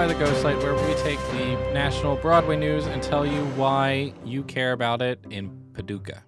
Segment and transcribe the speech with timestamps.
[0.00, 2.86] Hello and welcome to By the Ghost Light, where we take the national Broadway news
[2.86, 6.24] and tell you why you care about it in Paducah.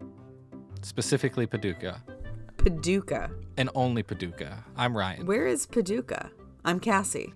[0.83, 2.03] Specifically Paducah.
[2.59, 3.31] Paducah.
[3.57, 4.63] And only Paducah.
[4.77, 5.25] I'm Ryan.
[5.25, 6.31] Where is Paducah?
[6.67, 7.33] I'm Cassie.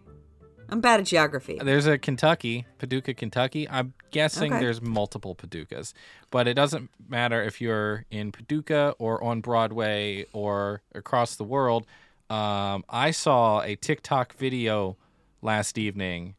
[0.69, 1.59] I'm bad at geography.
[1.63, 3.67] There's a Kentucky, Paducah, Kentucky.
[3.71, 4.63] I'm guessing Okay.
[4.63, 5.95] there's multiple Paducahs,
[6.31, 11.87] but it doesn't matter if you're in Paducah or on Broadway or across the world.
[12.29, 14.99] Um, I saw a TikTok video
[15.43, 16.35] last evening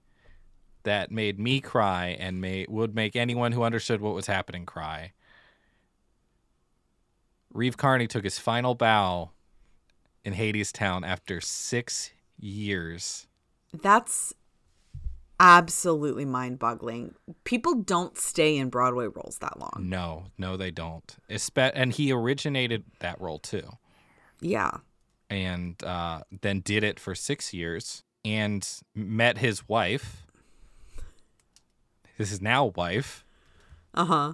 [0.83, 5.11] that made me cry and may, would make anyone who understood what was happening cry.
[7.53, 9.31] Reeve Carney took his final bow
[10.23, 13.27] in Hadestown after six years.
[13.73, 14.33] That's
[15.39, 17.15] absolutely mind boggling.
[17.43, 19.71] People don't stay in Broadway roles that long.
[19.89, 21.15] No, no, they don't.
[21.29, 23.69] Espe- and he originated that role too,
[24.41, 24.71] Yeah.
[25.29, 30.25] and uh, then did it for six years, and met his wife.
[32.17, 33.23] This is now wife.
[33.93, 34.33] Uh huh.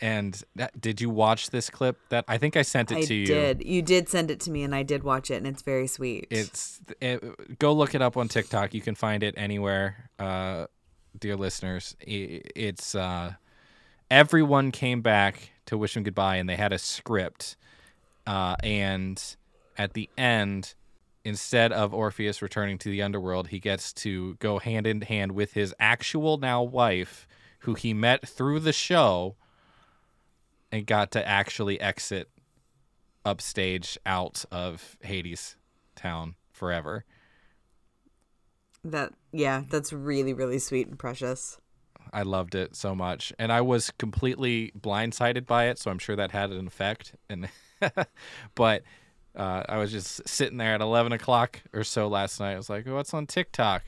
[0.00, 1.98] And that, did you watch this clip?
[2.10, 3.26] That I think I sent it I to you.
[3.26, 3.64] did.
[3.64, 6.26] You did send it to me, and I did watch it, and it's very sweet.
[6.30, 8.74] It's it, go look it up on TikTok.
[8.74, 10.66] You can find it anywhere, uh,
[11.18, 11.96] dear listeners.
[12.02, 13.34] I- It's uh,
[14.10, 17.56] everyone came back to wish him goodbye, and they had a script.
[18.26, 19.36] Uh, and
[19.76, 20.74] at the end,
[21.28, 25.52] instead of Orpheus returning to the underworld, he gets to go hand in hand with
[25.52, 27.28] his actual now wife,
[27.60, 29.36] who he met through the show,
[30.72, 32.30] and got to actually exit
[33.24, 35.56] upstage out of Hades
[35.94, 37.04] town forever.
[38.84, 41.60] that yeah, that's really really sweet and precious.
[42.10, 45.78] I loved it so much, and I was completely blindsided by it.
[45.78, 47.14] So I'm sure that had an effect.
[47.28, 47.48] And
[48.54, 48.82] but
[49.38, 52.52] uh, I was just sitting there at 11 o'clock or so last night.
[52.52, 53.84] I was like, "What's on TikTok?"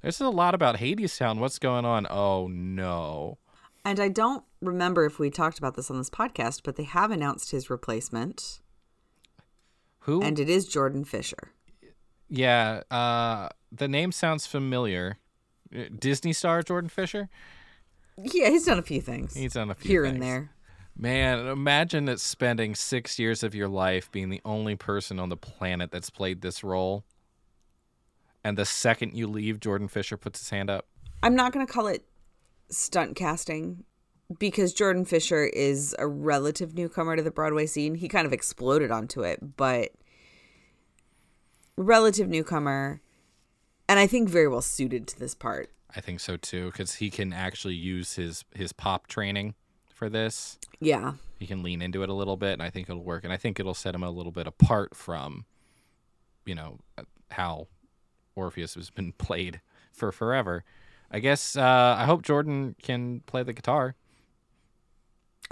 [0.00, 1.38] There's a lot about Hadestown.
[1.38, 2.06] What's going on?
[2.10, 3.38] Oh no!
[3.84, 7.10] And I don't remember if we talked about this on this podcast, but they have
[7.10, 8.60] announced his replacement,
[10.00, 10.22] Who?
[10.22, 11.52] and it is Jordan Fisher.
[12.28, 15.18] yeah, uh, the name sounds familiar.
[15.74, 17.28] Uh, Disney star Jordan Fisher.
[18.18, 20.14] Yeah, he's done a few things He's done a few here things.
[20.14, 20.50] and there.
[20.96, 25.36] Man, imagine that spending six years of your life being the only person on the
[25.36, 27.04] planet that's played this role.
[28.44, 30.86] And the second you leave, Jordan Fisher puts his hand up.
[31.22, 32.04] I'm not going to call it
[32.68, 33.84] stunt casting
[34.38, 37.94] because Jordan Fisher is a relative newcomer to the Broadway scene.
[37.94, 39.90] He kind of exploded onto it, but
[41.76, 43.00] relative newcomer
[43.88, 45.70] and I think very well suited to this part.
[45.94, 49.54] I think so too, because he can actually use his his pop training
[50.02, 50.58] for this.
[50.80, 51.12] Yeah.
[51.38, 53.22] He can lean into it a little bit, and I think it'll work.
[53.22, 55.44] And I think it'll set him a little bit apart from,
[56.44, 56.80] you know,
[57.30, 57.68] how
[58.34, 59.60] Orpheus has been played
[59.92, 60.64] for forever.
[61.08, 63.94] I guess uh, I hope Jordan can play the guitar.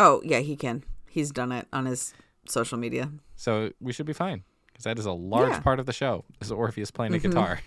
[0.00, 0.82] Oh, yeah, he can.
[1.08, 2.12] He's done it on his
[2.48, 3.08] social media.
[3.36, 5.54] So we should be fine because that is a large Yeah.
[5.54, 5.62] Mm-hmm.
[5.62, 7.60] part of the show is Orpheus playing the guitar.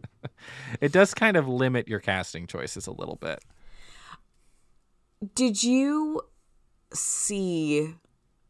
[0.80, 3.44] it does kind of limit your casting choices a little bit.
[5.34, 6.22] Did you
[6.92, 7.94] see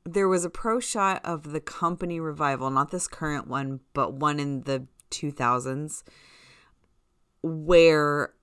[0.04, 4.38] there was a pro shot of the company revival, not this current one, but one
[4.40, 6.02] in the 2000s
[7.42, 8.34] where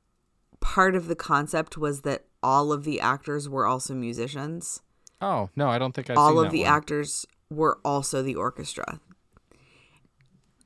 [0.60, 4.82] part of the concept was that all of the actors were also musicians.
[5.22, 6.72] Oh no, I don't think I've all of the one.
[6.72, 9.00] actors were also the orchestra.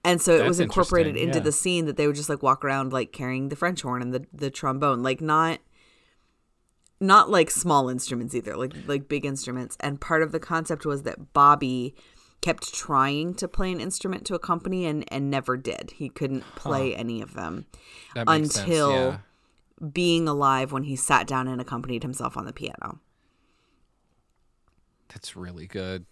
[0.03, 1.43] And so it That's was incorporated into yeah.
[1.43, 4.13] the scene that they would just like walk around like carrying the French horn and
[4.13, 5.59] the, the trombone, like not
[7.01, 9.75] not like small instruments either, like like big instruments.
[9.79, 11.95] And part of the concept was that Bobby
[12.41, 15.91] kept trying to play an instrument to accompany and and never did.
[15.95, 17.65] He couldn't play any of them
[18.15, 19.17] makes sense, until yeah.
[19.91, 22.99] being alive when he sat down and accompanied himself on the piano.
[25.09, 26.05] That's really good.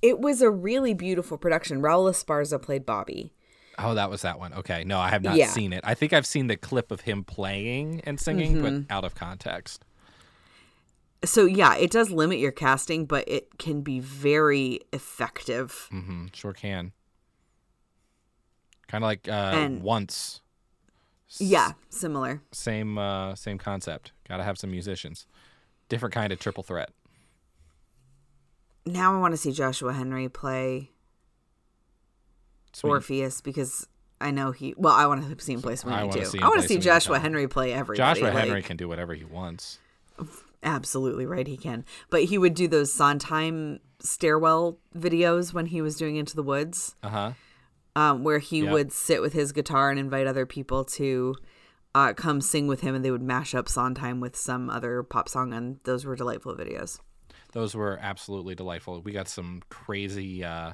[0.00, 1.80] It was a really beautiful production.
[1.80, 3.32] Raul Esparza played Bobby.
[3.78, 4.52] Oh, that was that one.
[4.52, 5.46] Okay, no, I have not Yeah.
[5.46, 5.80] seen it.
[5.84, 8.80] I think I've seen the clip of him playing and singing, Mm-hmm.
[8.80, 9.84] but out of context.
[11.24, 15.88] So yeah, it does limit your casting, but it can be very effective.
[15.92, 16.26] Mm-hmm.
[16.32, 16.92] Sure can.
[18.88, 20.40] Kind of like uh, And- once.
[21.38, 22.42] Yeah, similar.
[22.52, 24.12] Same uh, same concept.
[24.28, 25.26] Got to have some musicians.
[25.88, 26.90] Different kind of triple threat.
[28.84, 30.90] Now I want to see Joshua Henry play
[32.74, 32.90] Sweet.
[32.90, 33.86] Orpheus because
[34.20, 34.74] I know he.
[34.76, 36.24] Well, I want to see him play I Sweeney too.
[36.26, 37.96] see I want to see Joshua Henry play everybody.
[37.96, 39.78] Joshua Henry can do whatever he wants.
[40.62, 41.46] Absolutely right.
[41.46, 46.36] He can, but he would do those Sondheim stairwell videos when he was doing Into
[46.36, 46.94] the Woods.
[47.02, 47.32] Uh huh.
[47.94, 48.72] um, where he Yeah.
[48.72, 51.34] would sit with his guitar and invite other people to
[51.94, 55.28] uh, come sing with him, and they would mash up Sondheim with some other pop
[55.28, 56.98] song, and those were delightful videos.
[57.52, 59.02] Those were absolutely delightful.
[59.02, 60.72] We got some crazy, uh,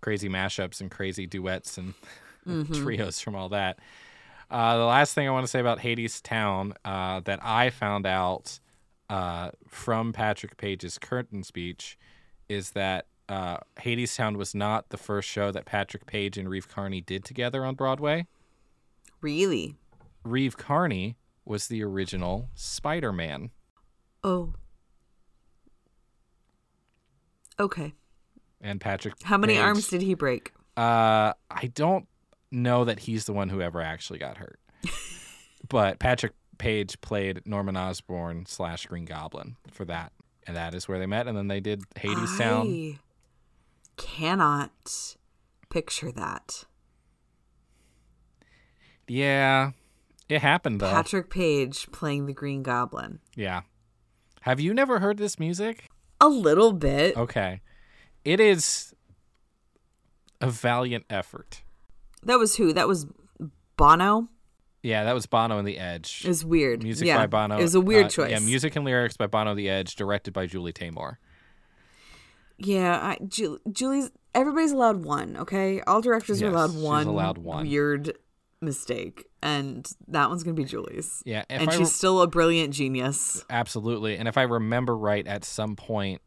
[0.00, 1.94] crazy mashups and crazy duets and
[2.74, 3.78] trios from all that.
[4.50, 8.58] Uh, the last thing I want to say about Hadestown uh, that I found out
[9.08, 11.98] uh, from Patrick Page's curtain speech
[12.48, 17.00] is that uh, Hadestown was not the first show that Patrick Page and Reeve Carney
[17.00, 18.26] did together on Broadway.
[19.20, 19.74] Really?
[20.24, 23.50] Reeve Carney was the original Spider Man.
[24.22, 24.54] Oh.
[27.58, 27.94] Okay.
[28.60, 29.14] And Patrick.
[29.22, 30.52] How many Page- arms did he break?
[30.76, 32.06] Uh, I don't
[32.50, 34.60] know that he's the one who ever actually got hurt.
[35.68, 40.12] but Patrick Page played Norman Osborn slash Green Goblin for that,
[40.46, 41.26] and that is where they met.
[41.26, 42.94] And then they did Hadestown.
[42.94, 42.98] I
[43.96, 45.16] cannot
[45.68, 46.64] picture that.
[49.08, 49.70] Yeah,
[50.28, 50.90] it happened though.
[50.90, 53.20] Patrick Page playing the Green Goblin.
[53.34, 53.62] yeah.
[54.42, 55.88] Have you never heard this music?
[56.20, 57.16] A little bit.
[57.16, 57.60] Okay,
[58.24, 58.94] it is
[60.40, 61.62] a valiant effort.
[62.22, 62.72] That was who?
[62.72, 63.06] That was
[63.76, 64.28] Bono.
[64.82, 66.22] Yeah, that was Bono and the Edge.
[66.24, 66.82] It was weird.
[66.82, 67.58] Music yeah, by Bono.
[67.58, 68.30] It was a weird uh, choice.
[68.30, 71.16] Yeah, music and lyrics by Bono the Edge, directed by Julie Taymor.
[72.58, 74.10] Yeah, I, Ju- Julie's.
[74.34, 75.36] Everybody's allowed one.
[75.38, 77.06] Okay, all directors are Yes, allowed she's one.
[77.06, 77.66] allowed one.
[77.66, 78.16] weird
[78.60, 81.22] mistake, and that one's gonna be Julie's.
[81.26, 83.44] Yeah, if and I she's re- still a brilliant genius.
[83.50, 84.16] Absolutely.
[84.16, 86.20] And if I remember right, at some point,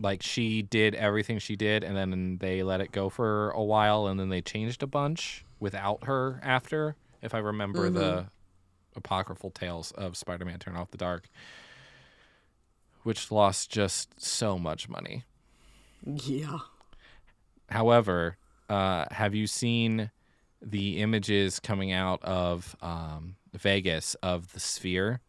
[0.00, 4.06] like she did everything she did, and then they let it go for a while,
[4.08, 6.96] and then they changed a bunch without her after.
[7.24, 8.26] If I remember the
[8.94, 11.28] apocryphal tales of Spider Man Turn Off the Dark,
[13.02, 15.24] which lost just so much money.
[16.04, 16.58] Yeah.
[17.70, 18.36] However,
[18.68, 20.10] uh, have you seen
[20.60, 25.20] the images coming out of um, Vegas of the sphere?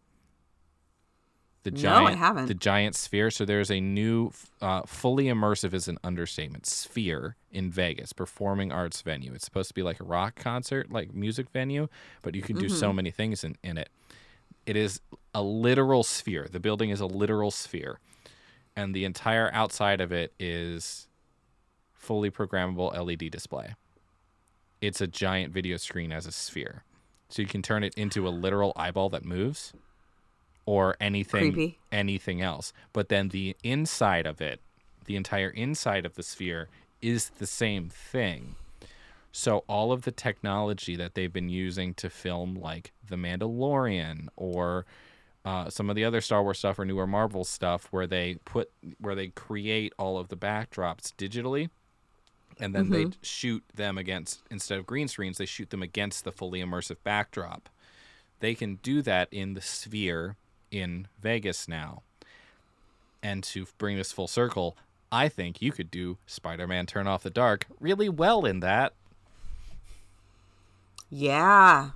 [1.65, 2.45] The No, I giant, haven't.
[2.45, 3.31] The giant sphere.
[3.31, 4.31] So there's a new,
[4.61, 6.67] uh, fully immersive is an understatement.
[6.67, 9.33] Sphere in Vegas, performing arts venue.
[9.33, 11.87] It's supposed to be like a rock concert, like music venue,
[12.21, 13.89] but you can do so many things in, in it.
[14.67, 15.01] It is
[15.33, 16.47] a literal sphere.
[16.51, 17.99] The building is a literal sphere,
[18.75, 21.07] and the entire outside of it is
[21.93, 23.73] fully programmable LED display.
[24.81, 26.83] It's a giant video screen as a sphere.
[27.27, 29.73] So you can turn it into a literal eyeball that moves
[30.65, 31.79] or anything Creepy.
[31.91, 32.73] anything else.
[32.93, 34.61] But then the inside of it,
[35.05, 36.69] the entire inside of the sphere
[37.01, 38.55] is the same thing.
[39.31, 44.85] So all of the technology that they've been using to film like The Mandalorian or
[45.43, 48.71] uh, some of the other Star Wars stuff or newer Marvel stuff where they put
[48.99, 51.69] where they create all of the backdrops digitally
[52.59, 56.31] and then they shoot them against instead of green screens they shoot them against the
[56.31, 57.69] fully immersive backdrop
[58.39, 60.37] they can do that in the sphere
[60.71, 62.01] in vegas now.
[63.23, 64.77] And to bring this full circle
[65.11, 68.93] i think you could do spider-man turn off the dark really well in that.
[71.09, 71.91] Yeah.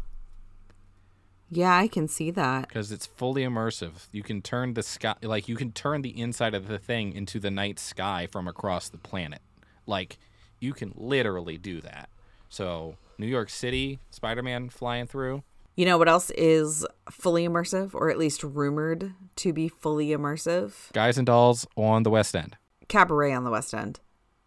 [1.51, 2.67] Yeah, I can see that.
[2.67, 4.07] because it's fully immersive.
[4.11, 7.39] You can turn the sky like you can turn the inside of the thing into
[7.39, 9.41] the night sky from across the planet.
[9.87, 10.19] Like
[10.59, 12.09] you can literally do that.
[12.49, 15.43] So new york city spider-man flying through
[15.79, 20.73] You know what else is fully immersive, or at least rumored to be fully immersive?
[20.91, 22.57] Guys and Dolls on the West End.
[22.89, 24.01] Cabaret on the West End.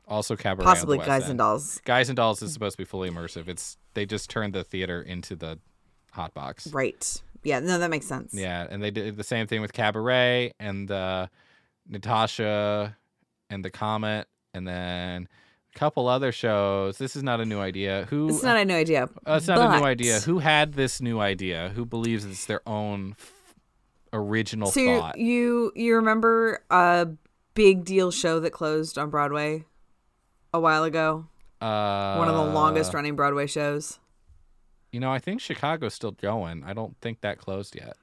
[0.06, 0.66] Also Cabaret.
[0.66, 1.30] Possibly on the West Guys End.
[1.30, 1.80] and Dolls.
[1.86, 3.48] Guys and Dolls is supposed to be fully immersive.
[3.48, 5.58] It's they just turned the theater into the
[6.10, 6.66] hot box.
[6.66, 7.22] Right.
[7.42, 8.34] Yeah, no, that makes sense.
[8.34, 11.28] Yeah, and they did the same thing with Cabaret and uh,
[11.88, 12.94] Natasha
[13.48, 15.28] and the Comet, and then
[15.74, 16.98] couple other shows.
[16.98, 18.06] This is not a new idea.
[18.10, 18.28] Who?
[18.28, 19.08] It's not a new idea.
[19.26, 20.20] uh, it's not a new idea.
[20.20, 21.70] Who had this new idea?
[21.74, 23.32] Who believes it's their own f-
[24.12, 25.18] original So you, thought?
[25.18, 27.08] you you remember a
[27.54, 29.64] big deal show that closed on Broadway
[30.52, 31.26] a while ago?
[31.60, 33.98] uh, One of the longest running Broadway shows.
[34.90, 36.64] You know, I think Chicago's still going.
[36.64, 37.96] I don't think that closed yet.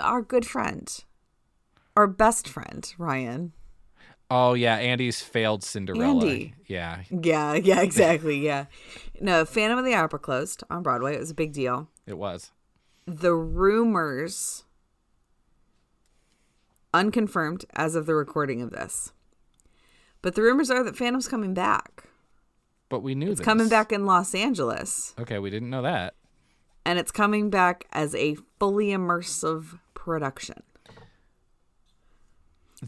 [0.00, 0.88] Our good friend,
[1.96, 3.52] our best friend, Ryan.
[4.30, 6.20] Oh yeah, Andy's failed Cinderella.
[6.22, 6.54] Andy.
[6.66, 8.38] Yeah, Yeah, yeah, exactly.
[8.38, 8.66] Yeah.
[9.20, 11.14] No, Phantom of the Opera closed on Broadway.
[11.16, 11.88] It was a big deal.
[12.06, 12.52] it was.
[13.06, 14.62] The rumors,
[16.92, 19.12] unconfirmed as of the recording of this,
[20.22, 22.04] but the rumors are that Phantom's coming back.
[22.88, 23.44] But we knew It's this.
[23.44, 26.14] coming back in Los Angeles, Okay, we didn't know that.
[26.84, 30.62] and it's coming back as a fully immersive production.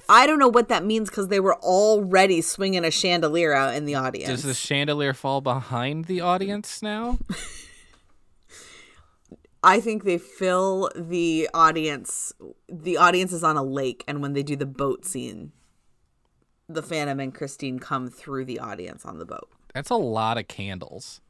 [0.08, 3.84] I don't know what that means because they were already swinging a chandelier out in
[3.84, 4.28] the audience.
[4.28, 7.18] Does the chandelier fall behind the audience now?
[9.62, 12.32] I think they fill the audience.
[12.68, 15.52] The audience is on a lake, and when they do the boat scene,
[16.68, 19.48] the Phantom and Christine come through the audience on the boat.
[19.74, 21.20] That's a lot of candles.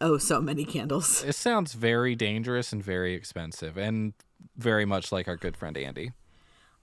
[0.00, 1.24] Oh, so many candles.
[1.24, 4.12] It sounds very dangerous and very expensive, and
[4.56, 6.12] very much like our good friend Andy.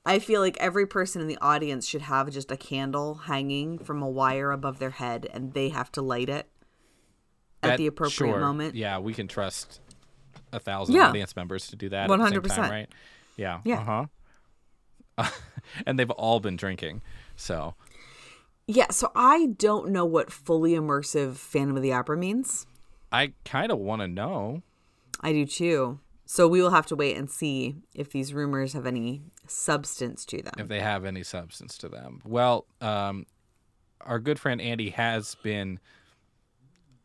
[0.06, 4.02] I feel like every person in the audience should have just a candle hanging from
[4.02, 6.48] a wire above their head, and they have to light it
[7.62, 8.76] at That- the appropriate sure, moment.
[8.76, 9.80] Yeah, we can trust
[10.52, 11.08] a thousand Yeah.
[11.10, 12.10] audience members to do that.
[12.10, 12.44] One hundred 100%.
[12.44, 12.90] percent, right?
[13.38, 13.62] Yeah.
[13.64, 13.80] Yeah.
[13.80, 14.06] Uh
[15.18, 15.30] huh.
[15.86, 17.02] and they've all been drinking,
[17.36, 17.76] so
[18.68, 22.66] Yeah, so I don't know what fully immersive Phantom of the Opera means.
[23.12, 24.64] I kind of want to know.
[25.22, 26.00] I do too.
[26.26, 30.42] So we will have to wait and see if these rumors have any substance to
[30.42, 30.54] them.
[30.58, 32.22] if they have any substance to them.
[32.26, 33.26] Well, um,
[34.02, 35.80] our good friend Andy has been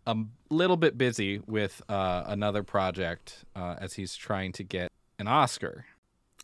[0.07, 0.17] a
[0.51, 5.85] little bit busy with uh, another project uh, as he's trying to get an Oscar.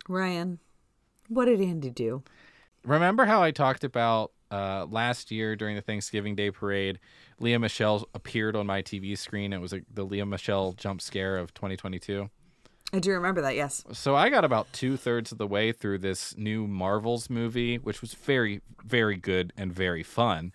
[0.09, 0.59] Ryan,
[1.29, 2.23] what did Andy do?
[2.85, 6.99] Remember how I talked about uh, last year during the Thanksgiving Day parade?
[7.41, 9.53] Lea Michele appeared on my TV screen.
[9.53, 12.29] It was a, the Lea Michele jump scare of 2022.
[12.93, 13.85] I do remember that, yes.
[13.93, 18.01] So I got about two thirds of the way through this new Marvels movie, which
[18.01, 20.53] was very, very good and very fun.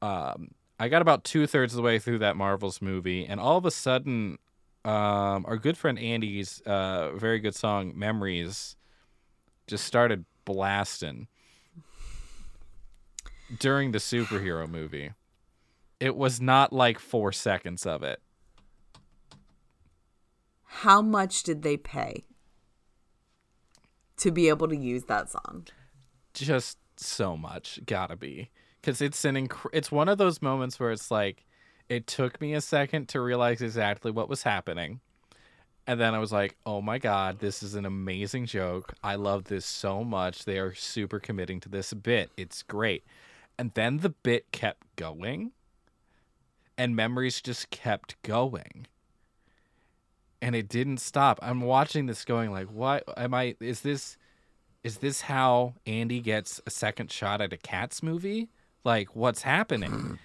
[0.00, 3.56] Um, I got about two thirds of the way through that Marvels movie, and all
[3.56, 4.38] of a sudden,
[4.84, 8.76] um, our good friend Andy's uh, very good song "Memories"
[9.66, 11.26] just started blasting
[13.58, 15.12] during the superhero movie.
[16.00, 18.20] It was not like four seconds of it.
[20.80, 22.24] How much did they pay
[24.16, 25.66] to be able to use that song?
[26.34, 27.80] just so much.
[27.86, 28.50] Gotta be.
[28.80, 31.44] Because it's an inc- it's one of those moments where it's like
[31.88, 35.00] it took me a second to realize exactly what was happening.
[35.86, 38.94] And then i was like oh my god this is an amazing joke.
[39.02, 40.44] I love this so much.
[40.44, 42.30] They are super committing to this bit.
[42.36, 43.04] It's great.
[43.58, 45.52] And then the bit kept going
[46.76, 48.86] and memories just kept going
[50.44, 54.16] and it didn't stop i'm watching this going like what am i is this
[54.84, 58.50] is this how Andy gets a second shot at a Cats movie?
[58.84, 60.18] Like, what's happening?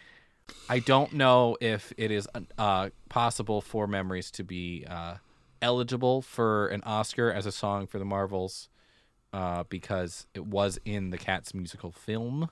[0.69, 5.15] I don't know if it is uh, possible for Memories to be uh,
[5.61, 8.67] eligible for an Oscar as a song for the Marvels
[9.31, 12.49] uh, because it was in the Cats musical film,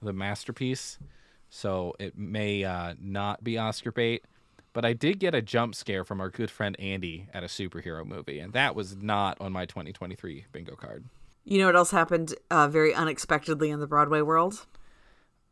[0.00, 1.00] the masterpiece.
[1.50, 4.24] So it may uh, not be Oscar bait.
[4.76, 8.04] But I did get a jump scare from our good friend Andy at a superhero
[8.04, 11.06] movie, and that was not on my 2023 bingo card.
[11.46, 14.66] You know what else happened uh, very unexpectedly in the Broadway world?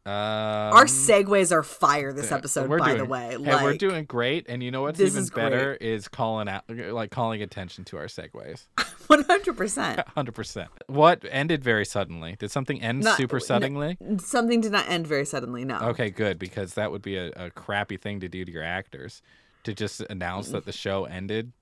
[0.04, 3.28] Um, Our segues are fire this episode, by doing, the way.
[3.31, 6.64] hey, Like, we're doing great, and you know what's even is better is calling out,
[6.69, 8.66] like calling attention to our segues.
[9.08, 10.06] 100%.
[10.08, 10.70] Hundred percent.
[10.87, 12.37] What ended very suddenly?
[12.38, 13.99] Did something end Not- super no- suddenly?
[14.18, 15.78] Something did not end very suddenly, no.
[15.80, 19.23] Okay, good because that would be a, a crappy thing to do to your actors
[19.64, 21.52] to just announce that the show ended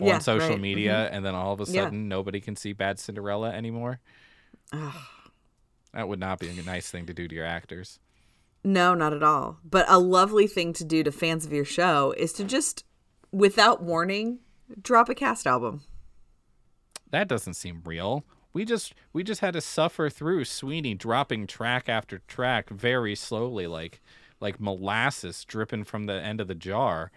[0.00, 1.14] on Yeah, social right, media, mm-hmm.
[1.16, 1.84] and then all of a Yeah.
[1.84, 4.00] sudden nobody can see Bad Cinderella anymore.
[4.72, 7.98] that would not be a nice thing to do to your actors.
[8.64, 9.58] No, not at all.
[9.62, 12.84] But a lovely thing to do to fans of your show is to just,
[13.30, 14.38] without warning,
[14.80, 15.82] drop a cast album.
[17.14, 18.24] That doesn't seem real.
[18.52, 23.66] We just we just had to suffer through Sweeney dropping track after track very slowly,
[23.66, 24.00] like
[24.40, 27.10] like molasses dripping from the end of the jar.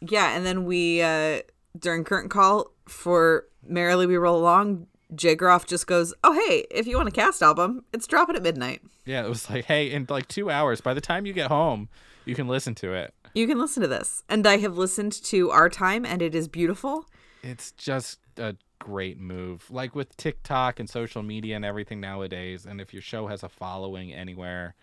[0.00, 1.40] Yeah, and then we, uh,
[1.78, 6.86] during current call for Merrily We Roll Along, Jay Groff just goes, Oh, hey, if
[6.86, 8.82] you want a cast album, it's dropping at midnight.
[9.04, 11.88] Yeah, it was like, hey, in like two hours, by the time you get home,
[12.24, 13.14] you can listen to it.
[13.34, 14.22] You can listen to this.
[14.28, 17.06] And I have listened to Our Time, and it is beautiful.
[17.42, 19.70] It's just a great move.
[19.70, 23.48] Like with TikTok and social media and everything nowadays, and if your show has a
[23.48, 24.74] following anywhere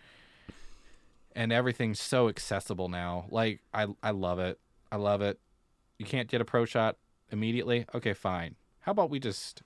[1.36, 3.26] and everything's so accessible now.
[3.28, 4.58] Like I I love it.
[4.92, 5.40] I love it.
[5.98, 6.96] You can't get a pro shot
[7.30, 7.86] immediately.
[7.94, 8.54] Okay, fine.
[8.80, 9.62] How about we just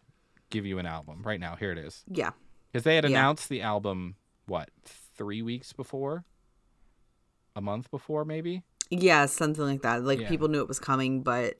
[0.51, 1.57] give you an album right now?
[1.57, 2.05] Here it is.
[2.09, 2.31] Yeah.
[2.73, 3.11] Cuz they had Yeah.
[3.11, 4.17] announced the album
[4.47, 6.25] what, 3 weeks before?
[7.55, 8.63] A month before maybe?
[8.89, 10.03] Yeah, something like that.
[10.05, 10.29] Like Yeah.
[10.29, 11.57] people knew it was coming, but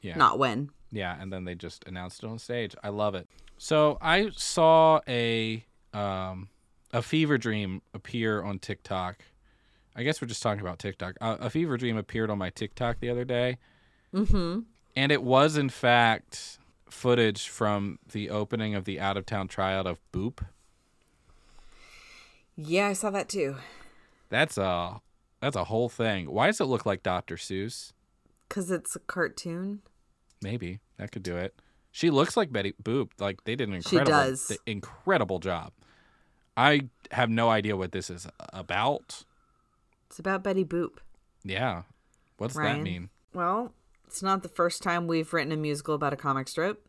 [0.00, 0.16] Yeah.
[0.16, 0.70] not when.
[0.92, 2.76] Yeah, and then they just announced it on stage.
[2.82, 3.26] I love it.
[3.58, 6.48] So I saw a um,
[6.92, 9.22] a fever dream appear on TikTok.
[9.96, 11.16] I guess we're just talking about TikTok.
[11.20, 13.58] Uh, a fever dream appeared on my TikTok the other day,
[14.14, 14.60] Mm-hmm.
[14.96, 16.58] and it was in fact
[16.90, 20.40] footage from the opening of the out of town tryout of Boop.
[22.56, 23.56] Yeah, I saw that too.
[24.28, 25.00] That's a
[25.40, 26.30] that's a whole thing.
[26.30, 27.36] Why does it look like Dr.
[27.36, 27.92] Seuss?
[28.48, 29.80] Cause it's a cartoon.
[30.42, 31.54] Maybe that could do it.
[31.90, 33.10] She looks like Betty Boop.
[33.18, 34.46] Like they did an incredible, She incredible, does.
[34.48, 35.72] th- incredible job.
[36.56, 39.24] I have no idea what this is about.
[40.08, 40.98] It's about Betty Boop.
[41.44, 41.82] Yeah,
[42.36, 43.08] what does that mean?
[43.34, 43.72] Well,
[44.06, 46.84] it's not the first time we've written a musical about a comic strip.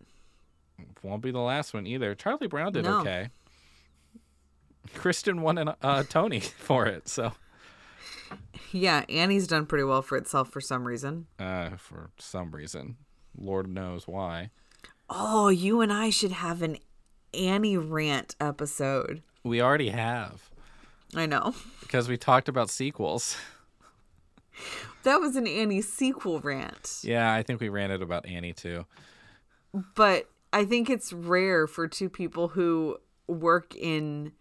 [1.01, 2.15] Won't be the last one either.
[2.15, 2.99] Charlie Brown did No.
[3.01, 3.29] okay.
[4.95, 7.31] Kristin won an, a Tony for it, so
[8.71, 11.27] Yeah, Annie's done pretty well for itself for some reason.
[11.39, 12.97] uh, for some reason,
[13.37, 14.49] Lord knows why.
[15.09, 16.77] Oh, you and I should have an
[17.33, 19.21] Annie rant episode.
[19.43, 20.49] We already have
[21.15, 21.53] I know.
[21.81, 23.35] because we talked about sequels.
[25.03, 26.99] That was an Annie sequel rant.
[27.03, 28.85] Yeah, I think we ranted about Annie too.
[29.95, 32.97] But I think it's rare for two people who
[33.27, 34.31] work in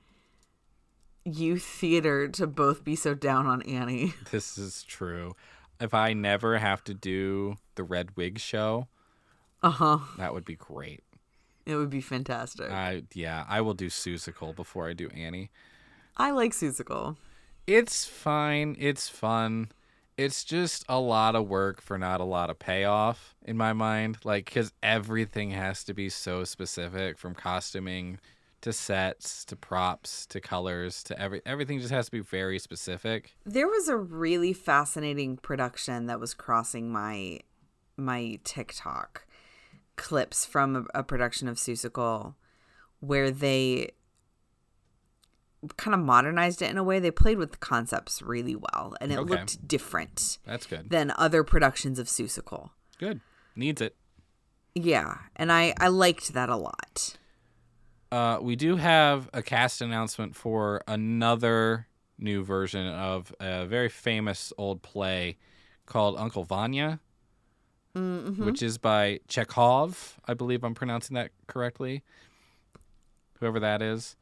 [1.24, 4.12] youth theater to both be so down on Annie.
[4.30, 5.34] This is true.
[5.82, 8.86] If I never have to do the Red Wig show,
[9.62, 9.98] Uh huh.
[10.18, 11.02] that would be great.
[11.66, 12.70] It would be fantastic.
[12.70, 15.50] I yeah, I will do Seussical before I do Annie.
[16.16, 17.16] I like Seussical.
[17.66, 18.76] It's fine.
[18.78, 19.70] It's fun.
[20.18, 24.18] It's just a lot of work for not a lot of payoff in my mind.
[24.24, 28.18] Like, because everything has to be so specific from costuming
[28.62, 33.34] to sets to props to colors to every everything just has to be very specific.
[33.44, 37.40] There was a really fascinating production that was crossing my
[37.96, 39.26] my TikTok
[39.96, 42.34] clips from a, a production of Seussical
[43.00, 43.90] where they
[45.76, 49.12] kind of modernized it in a way they played with the concepts really well and
[49.12, 49.30] it Okay.
[49.30, 50.90] looked different That's good.
[50.90, 52.70] than other productions of Seussical.
[52.98, 53.20] Good.
[53.54, 53.94] Needs it.
[54.74, 57.18] Yeah, and I I liked that a lot.
[58.12, 61.86] Uh, we do have a cast announcement for another
[62.18, 65.38] new version of a very famous old play
[65.86, 67.00] called Uncle Vanya,
[67.94, 70.20] which is by Chekhov.
[70.26, 72.02] I believe I'm pronouncing that correctly.
[73.40, 74.14] Whoever that is.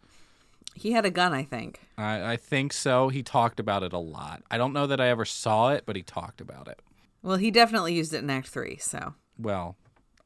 [0.76, 1.81] He had a gun, I think.
[1.98, 3.09] I, I think so.
[3.09, 4.44] He talked about it a lot.
[4.53, 6.79] I don't know that I ever saw it, but he talked about it.
[7.24, 9.14] Well, he definitely used it in Act 3, so.
[9.37, 9.74] Well,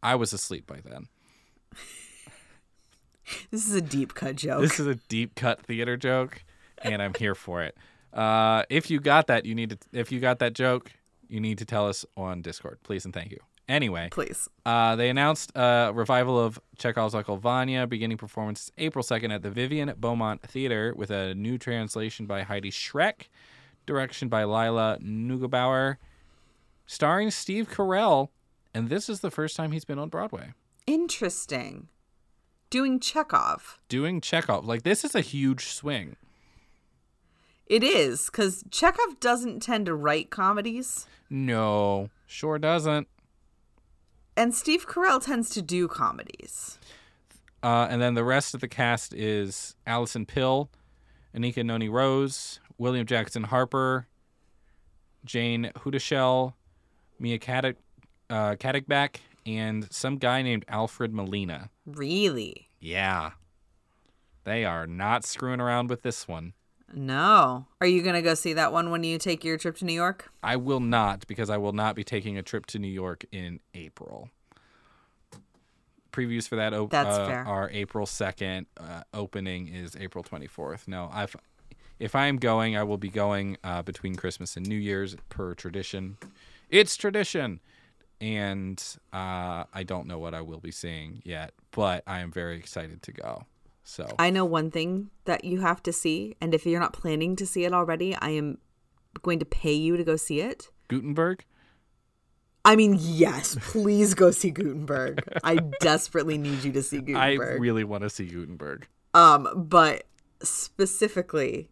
[0.03, 1.09] I was asleep by then.
[3.51, 4.61] This is a deep cut joke.
[4.61, 6.45] This is a deep cut theater joke,
[6.83, 7.77] and I'm here for it.
[8.13, 9.79] Uh, if you got that, you need to.
[9.93, 10.93] If you got that joke,
[11.29, 13.39] you need to tell us on Discord, please and thank you.
[13.67, 14.47] Anyway, Please.
[14.67, 19.51] uh, they announced a revival of Chekhov's Uncle Vanya, beginning performances April 2nd at the
[19.51, 23.29] Vivian Beaumont Theater with a new translation by Heidi Schreck,
[23.87, 25.97] direction by Lila Neugebauer,
[26.85, 28.29] starring Steve Carell,
[28.75, 30.53] and this is the first time he's been on Broadway.
[30.87, 31.89] Interesting.
[32.71, 33.79] Doing Chekhov.
[33.89, 34.65] Doing Chekhov.
[34.65, 36.17] Like, this is a huge swing.
[37.67, 43.09] It is, because Chekhov doesn't tend to write comedies, No, sure doesn't.
[44.37, 46.79] and Steve Carell tends to do comedies.
[47.63, 50.69] Uh, and then the rest of the cast is Alison Pill,
[51.35, 54.09] Anika Noni Rose, William Jackson Harper,
[55.25, 56.55] Jayne Houdyshell,
[57.19, 57.77] Mia Katic,
[58.29, 61.71] uh, Katigbak, and some guy named Alfred Molina.
[61.87, 62.69] Really?
[62.81, 63.33] Yeah.
[64.45, 66.53] They are not screwing around with this one.
[66.93, 67.67] No.
[67.81, 69.95] Are you going to go see that one when you take your trip to New
[69.95, 70.31] York?
[70.43, 73.61] I will not because I will not be taking a trip to New York in
[73.75, 74.31] April.
[76.13, 77.45] Previews for that op- That's uh, fair.
[77.45, 78.67] are April 2nd.
[78.79, 80.87] Uh, opening is April 24th.
[80.87, 81.35] No, I've
[81.99, 85.55] if I am going, I will be going uh, between Christmas and New Year's per
[85.55, 86.19] tradition.
[86.69, 87.61] It's tradition.
[88.21, 92.57] And uh, I don't know what I will be seeing yet, but I am very
[92.57, 93.45] excited to go.
[93.83, 97.37] So I know one thing that you have to see, and if you're not planning
[97.37, 98.59] to see it already, I am
[99.23, 100.71] going to pay you to go see it.
[100.89, 101.45] Gutenberg,
[102.65, 105.23] I mean, yes, please go see Gutenberg.
[105.45, 107.59] I desperately need you to see Gutenberg.
[107.59, 108.87] I really want to see Gutenberg.
[109.13, 110.05] um, but
[110.43, 111.69] specifically,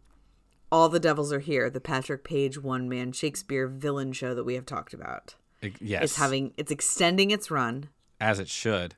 [0.71, 4.53] All the Devils Are Here, the Patrick Page one man Shakespeare villain show that we
[4.53, 5.35] have talked about.
[5.79, 8.95] Yes, It's having it's extending its run as it should.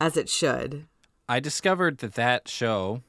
[0.00, 0.86] as it should.
[1.28, 3.02] I discovered that that show,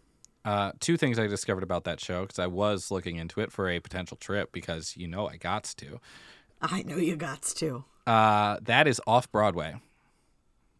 [0.45, 3.69] uh, two things I discovered about that show because I was looking into it for
[3.69, 6.00] a potential trip because you know I got to.
[6.62, 7.84] I know you got to.
[8.08, 9.76] Uh, that is off Broadway.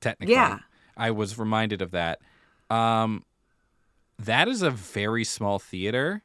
[0.02, 0.60] Technically, Yeah.
[0.96, 2.20] I was reminded of that.
[2.70, 3.24] Um,
[4.18, 6.24] that is a very small theater.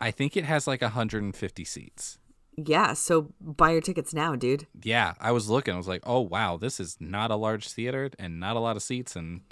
[0.00, 2.18] I think it has like 150 seats.
[2.60, 4.66] Yeah, so buy your tickets now, dude.
[4.82, 5.74] Yeah, I was looking.
[5.74, 8.74] I was like, oh wow, this is not a large theater and not a lot
[8.74, 9.42] of seats, and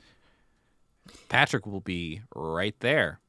[1.29, 3.21] Patrick will be right there.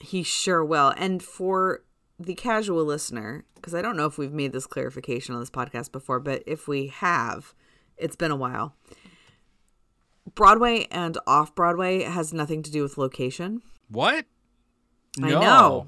[0.00, 0.92] He sure will.
[0.96, 1.84] And for
[2.18, 5.92] the casual listener, because I don't know if we've made this clarification on this podcast
[5.92, 7.54] before, but if we have,
[7.96, 8.74] it's been a while.
[10.34, 13.62] Broadway and off Broadway has nothing to do with location.
[13.88, 14.26] What?
[15.22, 15.86] I know.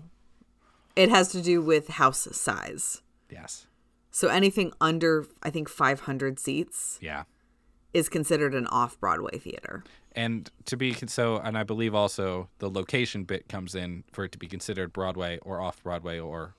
[0.94, 3.02] It has to do with house size.
[3.32, 3.66] Yes.
[4.10, 7.24] So anything under, I think, 500 seats Yeah.
[7.94, 9.82] is considered an off Broadway theater.
[10.14, 14.32] And to be so, and I believe also the location bit comes in for it
[14.32, 16.54] to be considered Broadway or off Broadway, or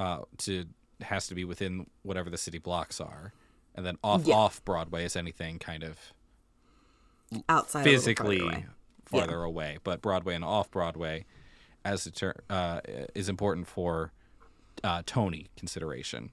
[0.00, 0.64] uh, to
[1.02, 3.32] has to be within whatever the city blocks are,
[3.76, 4.34] and then off Yeah.
[4.34, 5.98] off Broadway is anything kind of
[7.48, 8.66] Outside physically farther away.
[9.04, 9.78] farther away.
[9.84, 11.26] But Broadway and off Broadway,
[11.84, 12.80] as a ter- uh,
[13.14, 14.12] is important for
[14.84, 16.30] uh, Tony consideration.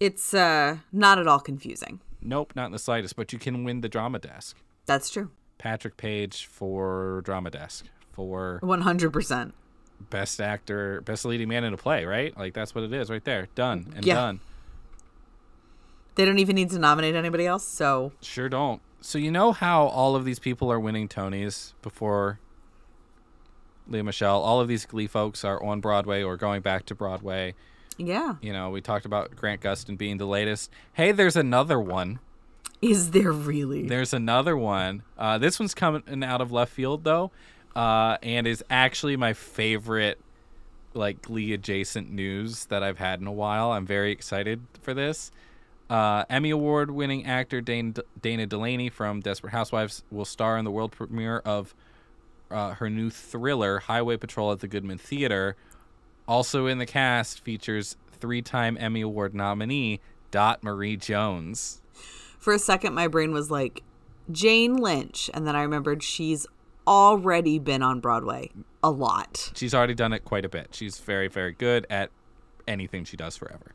[0.00, 2.00] It's uh, not at all confusing.
[2.20, 3.16] Nope, not in the slightest.
[3.16, 4.56] But you can win the drama desk.
[4.86, 5.30] That's true.
[5.58, 9.52] Patrick Page for drama desk for 100%.
[10.10, 12.36] best actor, best leading man in a play, right?
[12.36, 13.48] Like that's what it is, right there.
[13.54, 14.14] Done and Yeah.
[14.14, 14.40] done.
[16.16, 17.66] They don't even need to nominate anybody else.
[17.66, 18.80] So, Sure don't.
[19.00, 22.38] So you know how all of these people are winning Tonys before
[23.88, 24.40] Lea Michele.
[24.40, 27.54] All of these Glee folks are on Broadway or going back to Broadway.
[27.96, 28.34] Yeah.
[28.40, 30.70] You know, we talked about Grant Gustin being the latest.
[30.94, 32.18] Hey, there's another one.
[32.82, 33.86] Is there really?
[33.86, 35.02] There's another one.
[35.16, 37.30] Uh, this one's coming out of left field though,
[37.74, 40.18] uh, and is actually my favorite
[40.92, 43.72] like Glee adjacent news that I've had in a while.
[43.72, 45.30] I'm very excited for this.
[45.90, 50.70] Uh, Emmy Award winning actor Dana, Dana Delany from Desperate Housewives will star in the
[50.70, 51.74] world premiere of
[52.50, 55.56] uh, her new thriller, Highway Patrol at the Goodman Theater.
[56.26, 61.82] Also in the cast features three time Emmy Award nominee Dot Marie Jones.
[62.38, 63.82] For a second, my brain was like,
[64.30, 65.30] Jane Lynch.
[65.32, 66.46] And then I remembered she's
[66.86, 68.50] already been on Broadway
[68.82, 69.52] a lot.
[69.54, 70.68] she's already done it quite a bit.
[70.72, 72.10] She's very, very good at
[72.68, 73.72] anything she does forever.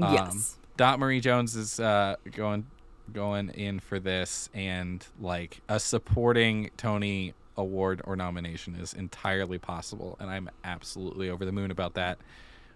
[0.00, 0.56] Um, yes.
[0.76, 2.66] Dot Marie Jones is uh, going
[3.12, 10.16] going in for this, and like a supporting Tony Award or nomination is entirely possible,
[10.20, 12.18] and I'm absolutely over the moon about that.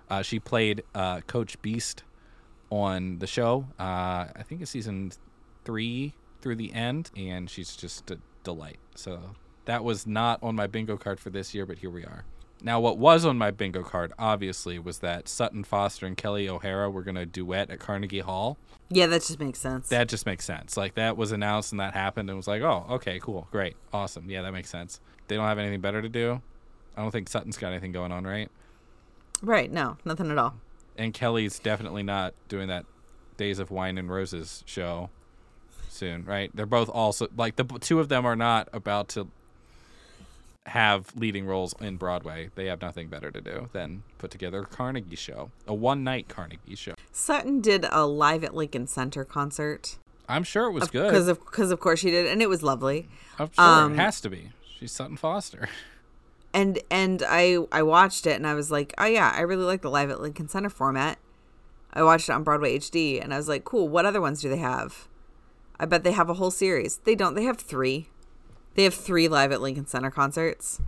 [0.09, 2.05] Uh, she played uh, Coach Beast
[2.71, 3.67] on the show.
[3.79, 5.13] Uh, I think it's season
[5.65, 8.79] three through the end, and she's just a delight.
[8.95, 9.21] So
[9.65, 12.25] that was not on my bingo card for this year, but here we are.
[12.63, 16.91] Now, what was on my bingo card, obviously, was that Sutton Foster and Kelli O'Hara
[16.91, 18.57] were going to duet at Carnegie Hall.
[18.89, 19.89] Yeah, that just makes sense.
[19.89, 20.77] That just makes sense.
[20.77, 23.77] Like, that was announced and that happened, and it was like, oh, okay, cool, great,
[23.93, 24.31] awesome.
[24.31, 25.01] Yeah, that makes sense.
[25.29, 26.41] They don't have anything better to do.
[26.97, 28.51] I don't think Sutton's got anything going on, right?
[29.43, 29.71] right.
[29.71, 30.55] No, nothing at all.
[30.97, 32.87] And Kelli's definitely not doing that
[33.37, 35.11] Days of Wine and Roses show
[35.91, 36.51] soon, right?
[36.55, 39.29] They're both also like the two of them are not about to
[40.67, 42.51] have leading roles in Broadway.
[42.55, 46.29] They have nothing better to do than put together a Carnegie show, a one night
[46.29, 46.95] Carnegie show.
[47.13, 49.99] Sutton did a live at Lincoln Center concert.
[50.29, 51.09] I'm sure it was good.
[51.09, 52.27] Because of, cause of course she did.
[52.27, 53.09] And it was lovely.
[53.39, 54.51] I'm sure um, it has to be.
[54.79, 55.69] She's Sutton Foster.
[56.55, 59.83] and and I I watched it and I was like, oh yeah, I really like
[59.83, 61.19] the live at Lincoln Center format.
[61.93, 63.89] I watched it on Broadway HD and I was like, cool.
[63.89, 65.09] What other ones do they have?
[65.79, 66.99] I bet they have a whole series.
[67.05, 67.35] They don't.
[67.35, 68.09] They have three.
[68.77, 70.81] They have three live at Lincoln Center concerts.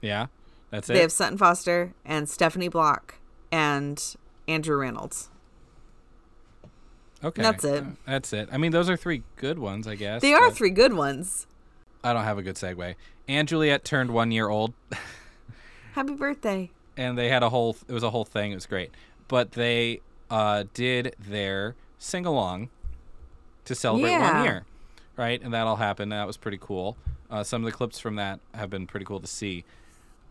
[0.00, 0.26] Yeah,
[0.70, 0.92] that's it.
[0.94, 3.16] They have Sutton Foster and Stephanie Block
[3.50, 5.28] and Andrew Rannells.
[7.24, 7.82] okay, that's it.
[7.82, 8.48] Uh, That's it.
[8.52, 10.22] I mean, those are three good ones, I guess.
[10.22, 11.46] They are three good ones.
[12.02, 12.94] I don't have a good segue.
[13.28, 14.72] And Juliet turned one year old.
[15.92, 16.70] Happy birthday.
[16.96, 18.90] and they had a whole it was a whole thing it was great
[19.28, 20.00] but they
[20.30, 22.68] uh did their sing along
[23.64, 24.34] to celebrate Yeah.
[24.34, 24.64] one year
[25.16, 26.96] right and that all happened that was pretty cool
[27.30, 29.64] uh, some of the clips from that have been pretty cool to see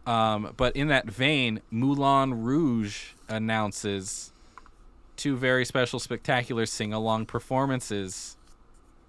[0.05, 4.31] um, but in that vein moulin rouge announces
[5.17, 8.37] two very special spectacular sing-along performances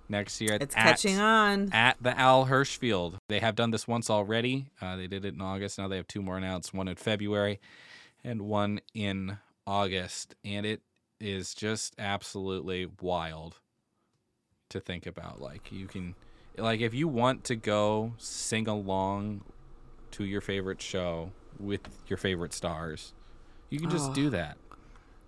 [0.08, 1.72] next year at, It's at- catching on.
[1.72, 3.14] at the Al Hirschfeld.
[3.28, 4.66] They have done this once already.
[4.82, 5.78] Uh, they did it in August.
[5.78, 7.60] Now they have two more announced one in February
[8.24, 10.34] and one in August.
[10.44, 10.80] And it
[11.20, 13.60] is just absolutely wild
[14.70, 15.40] to think about.
[15.40, 16.16] Like, you can,
[16.60, 19.42] like, if you want to go sing along
[20.12, 23.12] to your favorite show with your favorite stars,
[23.68, 24.14] you can just Oh.
[24.14, 24.56] do that.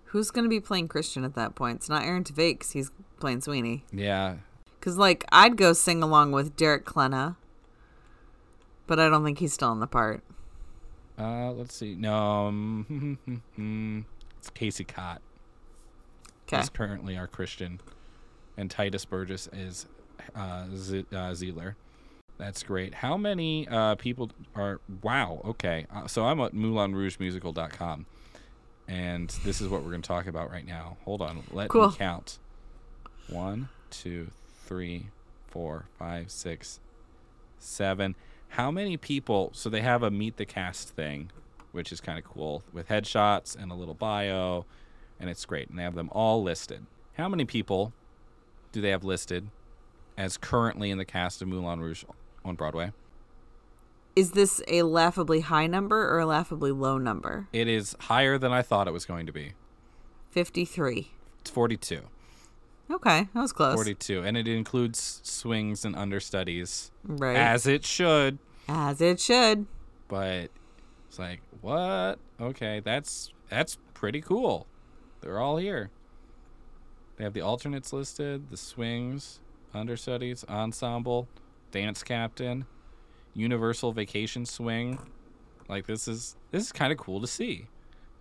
[0.05, 1.77] Who's going to be playing Christian at that point?
[1.77, 3.83] It's not Aaron Tveit 'cause he's playing Sweeney.
[3.91, 4.37] Yeah.
[4.79, 7.35] Because, like, I'd go sing along with Derek Klena,
[8.85, 10.21] but I don't think he's still in the part.
[11.17, 11.95] Uh, let's see.
[11.95, 13.17] No, um,
[14.39, 15.21] it's Casey Cott.
[16.47, 16.59] Okay.
[16.61, 17.79] is currently our Christian,
[18.57, 19.87] and Tituss Burgess is
[20.35, 21.33] uh, Z- uh.
[22.37, 22.95] That's great.
[22.95, 24.81] How many uh, people are?
[25.01, 25.41] Wow.
[25.45, 25.85] Okay.
[25.93, 28.05] Uh, so I'm at MoulinRougeMusical.com,
[28.87, 30.97] and this is what we're going to talk about right now.
[31.05, 31.43] Hold on.
[31.51, 31.89] Let Cool.
[31.89, 32.39] me count.
[33.29, 34.27] One, two,
[34.65, 35.07] three,
[35.47, 36.79] four, five, six,
[37.59, 38.15] seven.
[38.49, 39.51] How many people?
[39.53, 41.31] So they have a meet the cast thing,
[41.71, 44.65] which is kind of cool with headshots and a little bio,
[45.19, 45.69] and it's great.
[45.69, 46.85] And they have them all listed.
[47.13, 47.93] How many people
[48.71, 49.47] do they have listed
[50.17, 52.03] as currently in the cast of Moulin Rouge
[52.45, 52.91] on Broadway?
[54.15, 57.47] Is this a laughably high number or a laughably low number?
[57.51, 59.53] It is higher than I thought it was going to be.
[60.31, 61.11] 53.
[61.41, 62.01] It's 42.
[62.91, 63.73] Okay, that was close.
[63.75, 64.21] 42.
[64.23, 67.35] And it includes swings and understudies, Right.
[67.35, 68.37] as it should.
[68.67, 69.65] As it should.
[70.07, 70.51] But
[71.07, 72.19] it's like, what?
[72.39, 74.67] Okay, that's that's pretty cool.
[75.21, 75.89] They're all here.
[77.17, 79.39] They have the alternates listed, the swings,
[79.75, 81.27] understudies, ensemble,
[81.71, 82.65] dance captain,
[83.33, 84.99] universal vacation swing.
[85.69, 87.67] Like this is this is kind of cool to see.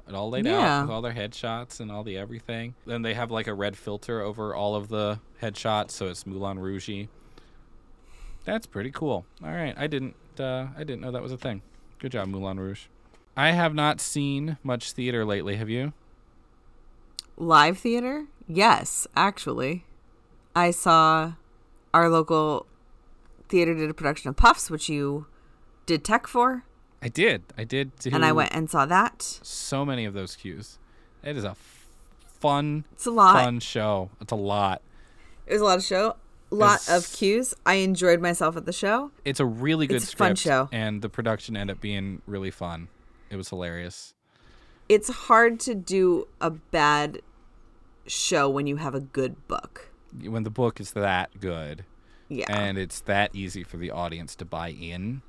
[0.08, 0.78] It all laid Yeah.
[0.78, 2.74] out with all their headshots and all the everything.
[2.86, 6.58] Then they have like a red filter over all of the headshots, so it's Moulin
[6.58, 6.90] Rouge.
[8.44, 9.24] That's pretty cool.
[9.44, 11.62] All right, I didn't uh, I didn't know that was a thing.
[11.98, 12.86] Good job, Moulin Rouge.
[13.36, 15.56] I have not seen much theater lately.
[15.56, 15.92] Have you?
[17.36, 18.26] Live theater?
[18.48, 19.84] Yes, actually.
[20.54, 21.34] I saw
[21.94, 22.66] our local
[23.48, 25.26] theater did a production of Puffs, which you
[25.86, 26.64] did tech for,
[27.04, 27.42] I did.
[27.58, 27.90] I did.
[28.12, 29.22] And I went and saw that.
[29.42, 30.78] so many of those cues.
[31.24, 31.88] It is a f-
[32.38, 33.34] fun, It's a lot.
[33.42, 34.10] fun show.
[34.20, 34.82] It's a lot.
[35.46, 36.14] It was a lot of show,
[36.50, 37.54] a lot of cues.
[37.66, 39.10] I enjoyed myself at the show.
[39.24, 40.68] It's a really good It's a fun show.
[40.72, 42.86] and the production ended up being really fun.
[43.30, 44.14] It was hilarious.
[44.88, 47.20] It's hard to do a bad
[48.06, 49.90] show when you have a good book.
[50.20, 51.84] When the book is that good,
[52.28, 52.46] Yeah.
[52.48, 55.22] and it's that easy for the audience to buy in,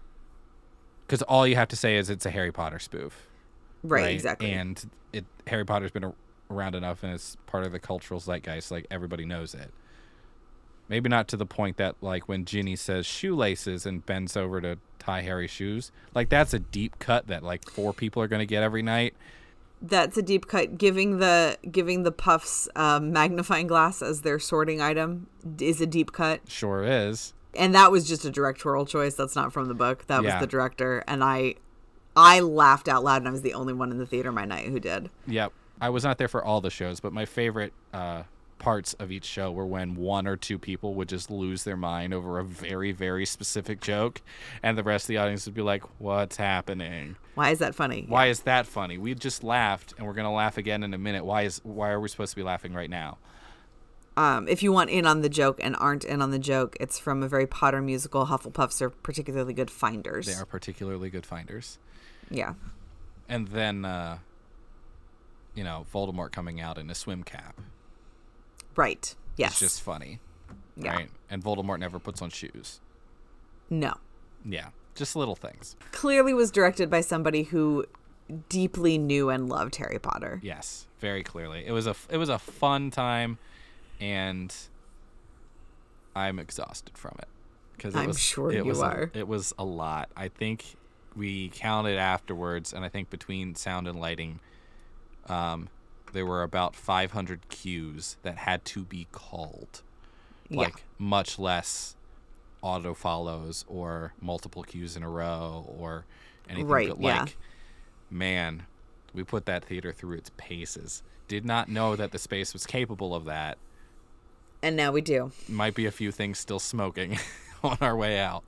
[1.05, 3.27] because all you have to say is it's a Harry Potter spoof.
[3.83, 4.51] right, exactly.
[4.51, 6.13] And it Harry Potter's been a,
[6.49, 8.71] around enough, and it's part of the cultural zeitgeist.
[8.71, 9.71] Like everybody knows it.
[10.89, 14.77] Maybe not to the point that like when Ginny says shoelaces and bends over to
[14.99, 15.91] tie Harry's shoes.
[16.13, 19.15] Like that's a deep cut that like four people are gonna get every night.
[19.85, 20.77] That's a deep cut.
[20.77, 25.27] Giving the giving the puffs um, magnifying glass as their sorting item
[25.59, 27.33] is a deep cut, Sure is.
[27.53, 29.15] and that was just a directorial choice.
[29.15, 30.07] That's not from the book.
[30.07, 30.35] That Yeah.
[30.35, 31.55] was the director, and I,
[32.15, 34.67] I laughed out loud, and I was the only one in the theater my night
[34.69, 35.09] who did.
[35.27, 35.51] Yep.
[35.81, 38.23] I was not there for all the shows, but my favorite uh,
[38.63, 42.13] parts of each show were when one or two people would just lose their mind
[42.13, 44.21] over a very, very specific joke,
[44.63, 47.17] and the rest of the audience would be like, "What's happening?
[47.35, 48.05] Why is that funny?
[48.07, 48.97] Why is that funny?
[48.97, 51.25] We just laughed, and we're gonna laugh again in a minute.
[51.25, 53.17] Why is why are we supposed to be laughing right now?"
[54.15, 56.97] Um, if you want in on the joke and aren't in on the joke, it's
[56.97, 58.27] from a very Potter musical.
[58.27, 60.27] Hufflepuffs are particularly good finders.
[60.27, 61.79] They are particularly good finders.
[62.29, 62.53] Yeah.
[63.27, 64.19] And then, uh,
[65.53, 67.59] you know, Voldemort coming out in a swim cap.
[68.75, 69.15] Right.
[69.37, 69.51] Yes.
[69.51, 70.19] It's just funny,
[70.75, 70.95] Yeah.
[70.95, 71.09] right?
[71.29, 72.79] And Voldemort never puts on shoes.
[73.69, 73.93] No.
[74.45, 75.75] Yeah, just little things.
[75.91, 77.85] Clearly was directed by somebody who
[78.49, 80.39] deeply knew and loved Harry Potter.
[80.43, 81.65] Yes, very clearly.
[81.65, 83.37] It was a it was a fun time,
[83.99, 84.53] and
[86.15, 87.27] I'm exhausted from it
[87.75, 89.11] because it I'm was, sure it you was a- are.
[89.13, 90.09] it was a lot.
[90.15, 90.75] I think
[91.15, 94.39] we counted afterwards, and I think between sound and lighting,
[95.27, 95.69] um,
[96.13, 99.81] there were about 500 cues that had to be called.
[100.49, 100.59] Yeah.
[100.59, 101.95] Like much less
[102.61, 106.05] auto follows or multiple cues in a row or
[106.49, 106.67] anything.
[106.67, 107.21] Right, but yeah.
[107.21, 107.37] like,
[108.09, 108.63] man,
[109.13, 111.03] we put that theater through its paces.
[111.27, 113.57] Did not know that the space was capable of that.
[114.61, 115.31] And now we do.
[115.49, 117.17] Might be a few things still smoking
[117.63, 118.43] on our way out.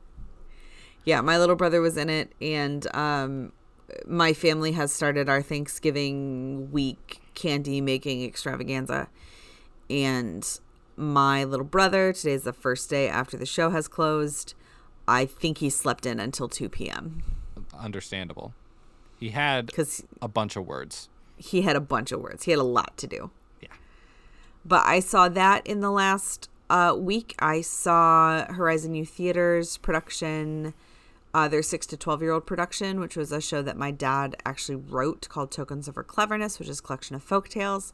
[1.04, 3.51] Yeah, my little brother was in it, and um,
[4.08, 9.09] my family has started our Thanksgiving week candy making extravaganza.
[9.89, 10.59] And
[10.95, 14.53] my little brother, today's the first day after the show has closed.
[15.07, 17.21] I think he slept in until 2 p.m.
[17.77, 18.53] Understandable.
[19.19, 21.09] He had because a bunch of words.
[21.37, 22.45] he had a bunch of words.
[22.45, 23.31] He had a lot to do.
[23.61, 23.69] Yeah.
[24.65, 27.35] But I saw that in the last uh, week.
[27.39, 30.73] I saw Horizon Youth Theater's production,
[31.35, 34.37] uh, their six to twelve year old production, which was a show that my dad
[34.45, 37.93] actually wrote called Tokens of Her Cleverness, which is a collection of folk tales,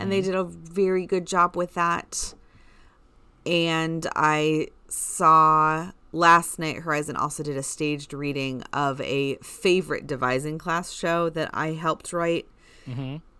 [0.00, 2.34] and they did a very good job with that.
[3.46, 10.58] And I saw last night Horizon also did a staged reading of a favorite devising
[10.58, 12.46] class show that I helped write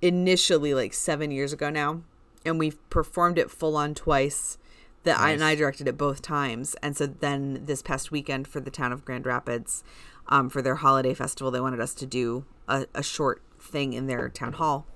[0.01, 2.03] initially like seven years ago now
[2.45, 4.59] and we performed it full on twice.
[5.05, 8.61] That I and I directed it both times, and so then this past weekend for
[8.61, 9.83] the town of Grand Rapids,
[10.29, 14.07] um, for their holiday festival, they wanted us to do a, a short thing in
[14.07, 14.87] their town hall,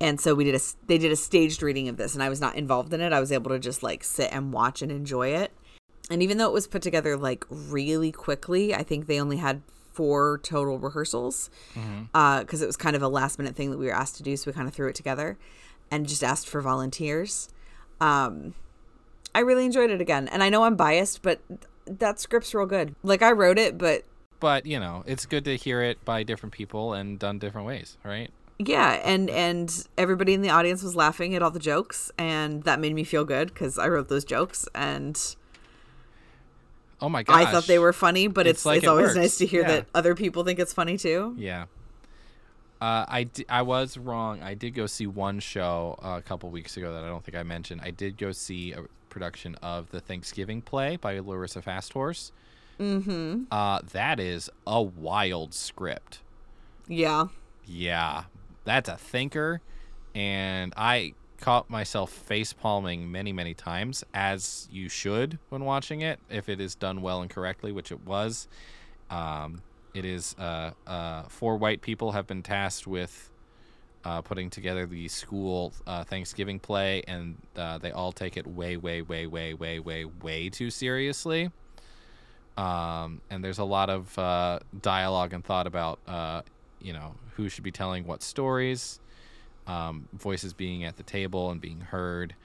[0.00, 2.40] and so we did a they did a staged reading of this, and I was
[2.40, 3.12] not involved in it.
[3.12, 5.52] I was able to just like sit and watch and enjoy it.
[6.10, 9.62] And even though it was put together like really quickly, I think they only had
[9.92, 11.50] four total rehearsals
[12.12, 14.36] because it was kind of a last minute thing that we were asked to do.
[14.36, 15.36] So we kind of threw it together
[15.90, 17.48] and just asked for volunteers.
[18.00, 18.54] Um,
[19.36, 20.28] I really enjoyed it again.
[20.28, 21.40] And I know I'm biased, but
[21.86, 22.94] that script's real good.
[23.02, 24.04] Like I wrote it, but
[24.40, 27.98] But you know, it's good to hear it by different people and done different ways,
[28.04, 28.30] right?
[28.58, 32.80] yeah, and and everybody in the audience was laughing at all the jokes, and that
[32.80, 35.36] made me feel good because I wrote those jokes and
[37.00, 37.36] Oh my gosh!
[37.46, 38.26] I thought they were funny.
[38.28, 39.16] But It's it's like it's it always works.
[39.16, 39.68] nice to hear Yeah.
[39.68, 41.34] that other people think it's funny too.
[41.36, 41.66] Yeah.
[42.80, 44.42] Uh, I, I was wrong.
[44.42, 47.36] I did go see one show uh, a couple weeks ago that I don't think
[47.36, 47.80] I mentioned.
[47.82, 48.84] I did go see a
[49.16, 52.32] production of the Thanksgiving play by Larissa Fasthorse.
[52.78, 53.44] Mm-hmm.
[53.50, 56.20] Uh, that is a wild script.
[56.86, 57.28] Yeah.
[57.64, 58.24] Yeah,
[58.66, 59.62] that's a thinker,
[60.14, 66.20] and I caught myself face palming many, many times, as you should when watching it,
[66.28, 68.48] if it is done well and correctly, which it was.
[69.08, 69.62] Um,
[69.94, 73.30] it is uh, uh, four white people have been tasked with
[74.06, 78.76] uh, putting together the school uh, Thanksgiving play, and uh, they all take it way,
[78.76, 81.50] way, way, way, way, way, way too seriously.
[82.56, 86.42] Um, and there's a lot of uh, dialogue and thought about, uh,
[86.80, 89.00] you know, who should be telling what stories,
[89.66, 92.36] um, voices being at the table and being heard,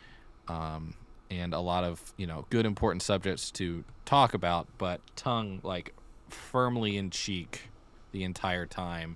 [0.47, 0.95] um,
[1.29, 5.93] and a lot of you know good important subjects to talk about, but tongue like
[6.27, 7.69] firmly in cheek
[8.13, 9.15] the entire time,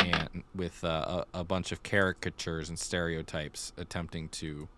[0.00, 4.68] and with uh, a, a bunch of caricatures and stereotypes attempting to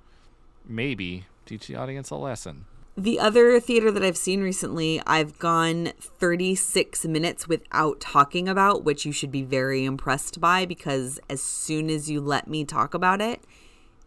[0.66, 2.66] maybe teach the audience a lesson.
[2.96, 9.06] The other theater that I've seen recently, I've gone 36 minutes without talking about, which
[9.06, 13.20] you should be very impressed by because as soon as you let me talk about
[13.20, 13.40] it,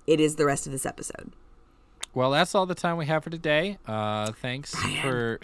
[0.05, 1.31] it is the rest of this episode.
[2.13, 3.77] Well, that's all the time we have for today.
[3.87, 5.39] Uh, thanks for.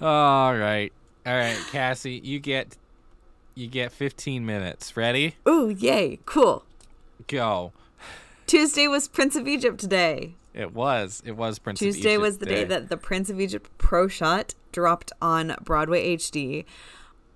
[0.00, 0.92] all right,
[1.26, 2.76] all right, Cassie, you get
[3.56, 4.96] you get 15 minutes.
[4.96, 5.34] Ready?
[5.48, 6.64] Ooh, yay, cool.
[7.26, 7.72] Go.
[8.46, 10.36] Tuesday was Prince of Egypt Day.
[10.54, 11.22] It was.
[11.26, 11.80] It was Prince.
[11.80, 16.16] of Tuesday was the day that the Prince of Egypt Pro Shot dropped on Broadway
[16.16, 16.64] HD.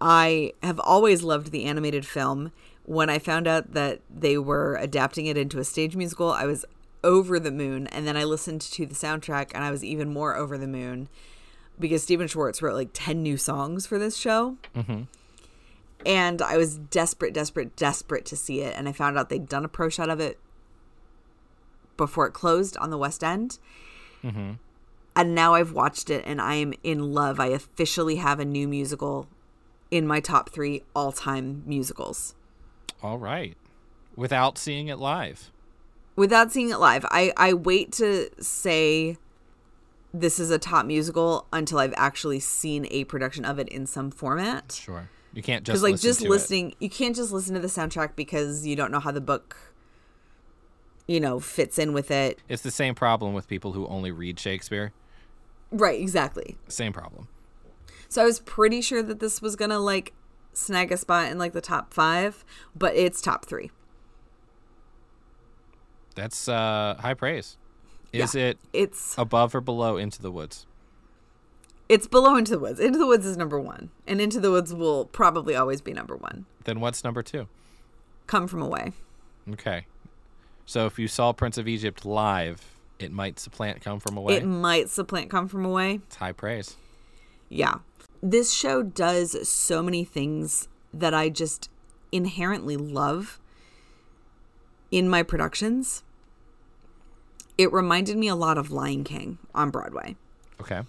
[0.00, 2.52] I have always loved the animated film.
[2.84, 6.64] When I found out that they were adapting it into a stage musical, I was
[7.02, 7.86] over the moon.
[7.88, 11.08] And then I listened to the soundtrack and I was even more over the moon
[11.80, 14.56] because Stephen Schwartz wrote like 10 new songs for this show.
[14.76, 15.02] Mm-hmm.
[16.06, 18.74] And I was desperate, desperate, desperate to see it.
[18.76, 20.38] And I found out they'd done a pro shot of it
[21.96, 23.58] before it closed on the West End
[24.24, 24.52] mm-hmm.
[25.16, 27.40] and now I've watched it and I am in love.
[27.40, 29.28] I officially have a new musical
[29.90, 32.34] in my top three all time musicals.
[33.02, 33.56] All right.
[34.16, 35.50] Without seeing it live.
[36.16, 39.16] Without seeing it live, I, I wait to say
[40.12, 44.10] this is a top musical until I've actually seen a production of it in some
[44.10, 44.72] format.
[44.72, 45.08] Sure.
[45.32, 46.28] You can't just like listen just it.
[46.30, 49.56] listening, you can't just listen to the soundtrack because you don't know how the book,
[51.06, 52.40] you know, fits in with it.
[52.48, 54.92] It's the same problem with people who only read Shakespeare.
[55.70, 56.56] Right, exactly.
[56.66, 57.28] Same problem.
[58.08, 60.12] So I was pretty sure that this was gonna like
[60.52, 62.44] snag a spot in like the top five,
[62.74, 63.70] but it's top three.
[66.16, 67.56] That's uh, high praise.
[68.12, 70.66] Is it It's above or below Into the Woods?
[71.88, 72.78] it's below Into the Woods.
[72.80, 76.16] Into the Woods is number one, and Into the Woods will probably always be number
[76.16, 76.46] one.
[76.64, 77.48] Then what's number two?
[78.26, 78.92] Come from away.
[79.52, 79.86] Okay.
[80.66, 82.62] So if you saw Prince of Egypt live,
[83.00, 84.36] it might supplant Come From Away.
[84.36, 85.94] It might supplant Come from away.
[86.06, 86.76] it's high praise.
[87.48, 87.78] Yeah.
[88.22, 91.68] This show does so many things that I just
[92.12, 93.40] inherently love
[94.92, 96.04] in my productions.
[97.60, 100.16] It reminded me a lot of Lion King on Broadway.
[100.60, 100.82] Okay.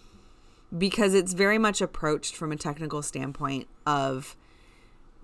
[0.77, 4.35] because it's very much approached from a technical standpoint of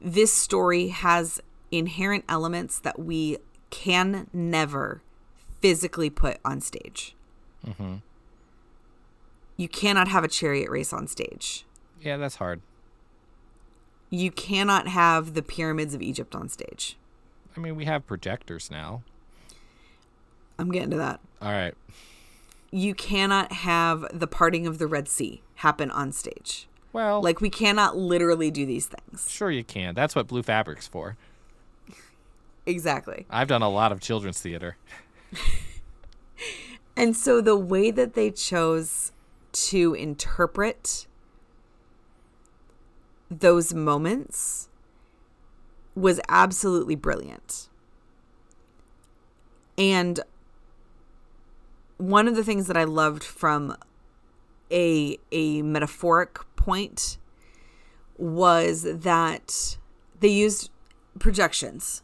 [0.01, 1.41] this story has
[1.71, 3.37] inherent elements that we
[3.69, 5.01] can never
[5.61, 7.15] physically put on stage.
[7.65, 7.95] Mm-hmm.
[9.55, 11.65] You cannot have a chariot race on stage.
[12.01, 12.61] Yeah, that's hard.
[14.09, 16.97] You cannot have the pyramids of Egypt on stage.
[17.55, 19.01] I mean, we have projectors now.
[20.59, 21.19] I'm getting to that.
[21.41, 21.73] All right.
[22.71, 26.67] You cannot have the parting of the Red Sea happen on stage.
[26.93, 29.29] Well, Like, we cannot literally do these things.
[29.29, 29.93] sure you can.
[29.95, 31.15] That's what blue fabric's for.
[32.65, 33.25] exactly.
[33.29, 34.77] I've done a lot of children's theater.
[36.95, 39.11] And so the way that they chose
[39.51, 41.05] to interpret
[43.29, 44.67] those moments
[45.93, 47.69] was absolutely brilliant.
[49.77, 50.21] And
[51.97, 53.75] one of the things that I loved from
[54.71, 57.17] a a metaphoric point
[58.17, 59.77] was that
[60.19, 60.69] they used
[61.19, 62.03] projections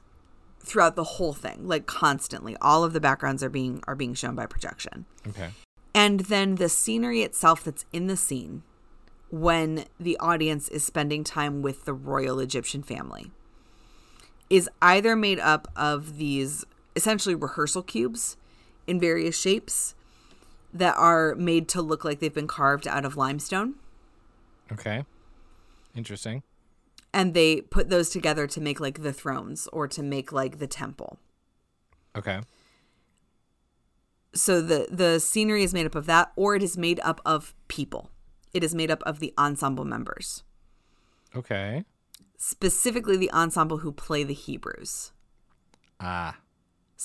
[0.60, 4.34] throughout the whole thing like constantly all of the backgrounds are being are being shown
[4.34, 5.50] by projection Okay.
[5.94, 8.64] and then the scenery itself that's in the scene
[9.30, 13.32] when the audience is spending time with the royal Egyptian family
[14.50, 16.64] is either made up of these
[16.96, 18.38] essentially rehearsal cubes
[18.88, 19.96] in various shapes
[20.74, 23.76] that are made to look like they've been carved out of limestone
[24.72, 25.06] Okay.
[25.96, 26.42] Interesting.
[27.14, 30.68] and they put those together to make like the thrones or to make like the
[30.68, 31.20] temple
[32.16, 32.42] Okay.
[34.34, 37.54] so the the scenery is made up of that or it is made up of
[37.68, 38.10] people
[38.54, 40.44] it is made up of the ensemble members
[41.36, 41.84] Okay.
[42.38, 45.12] specifically the ensemble who play the hebrews
[46.00, 46.38] Ah.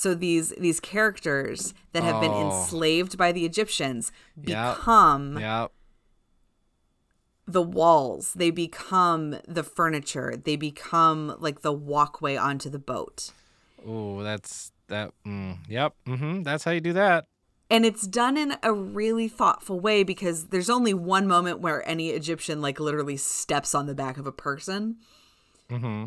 [0.01, 2.45] So these these characters that have been Oh.
[2.47, 5.73] enslaved by the egyptians become Yep.
[7.47, 13.33] the walls they become the furniture they become like the walkway onto the boat
[13.87, 15.13] Oh, that's that.
[15.25, 15.95] Mm, yep.
[16.05, 16.43] Mm-hmm.
[16.43, 17.27] That's how you do that.
[17.71, 22.11] and it's done in a really thoughtful way because there's only one moment where any
[22.11, 24.97] Egyptian like literally steps on the back of a person
[25.71, 26.07] Mm-hmm.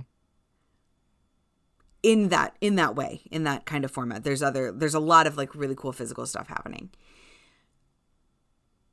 [2.04, 4.24] In that in that way in that kind of format.
[4.24, 6.90] There's other there's a lot of like really cool physical stuff happening.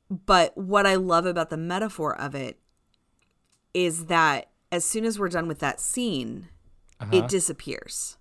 [0.09, 2.59] But what i love about the metaphor of it
[3.73, 6.49] is that as soon as we're done with that scene
[6.99, 7.15] Uh-huh.
[7.17, 8.17] it disappears.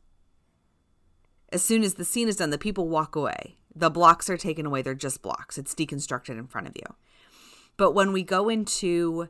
[1.50, 3.56] As soon as the scene is done the people walk away.
[3.74, 4.82] The blocks are taken away.
[4.82, 5.56] They're just blocks.
[5.56, 6.94] It's deconstructed in front of you.
[7.76, 9.28] But when we go into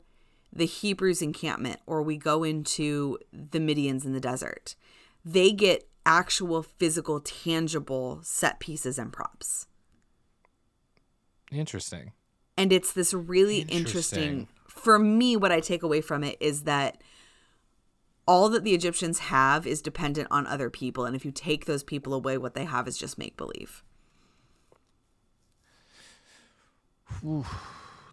[0.53, 4.75] the hebrews encampment or we go into the midians in the desert
[5.33, 9.67] they get actual physical tangible set pieces and props
[11.53, 12.13] Interesting.
[12.57, 13.79] and it's this really interesting.
[14.23, 14.49] Interesting.
[14.69, 17.03] for me what i take away from it is that
[18.27, 21.83] all that the egyptians have is dependent on other people and if you take those
[21.83, 23.83] people away what they have is just make believe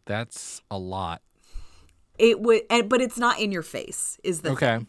[0.06, 1.22] That's a lot.
[2.18, 4.80] it would but it's not in your face is the Okay.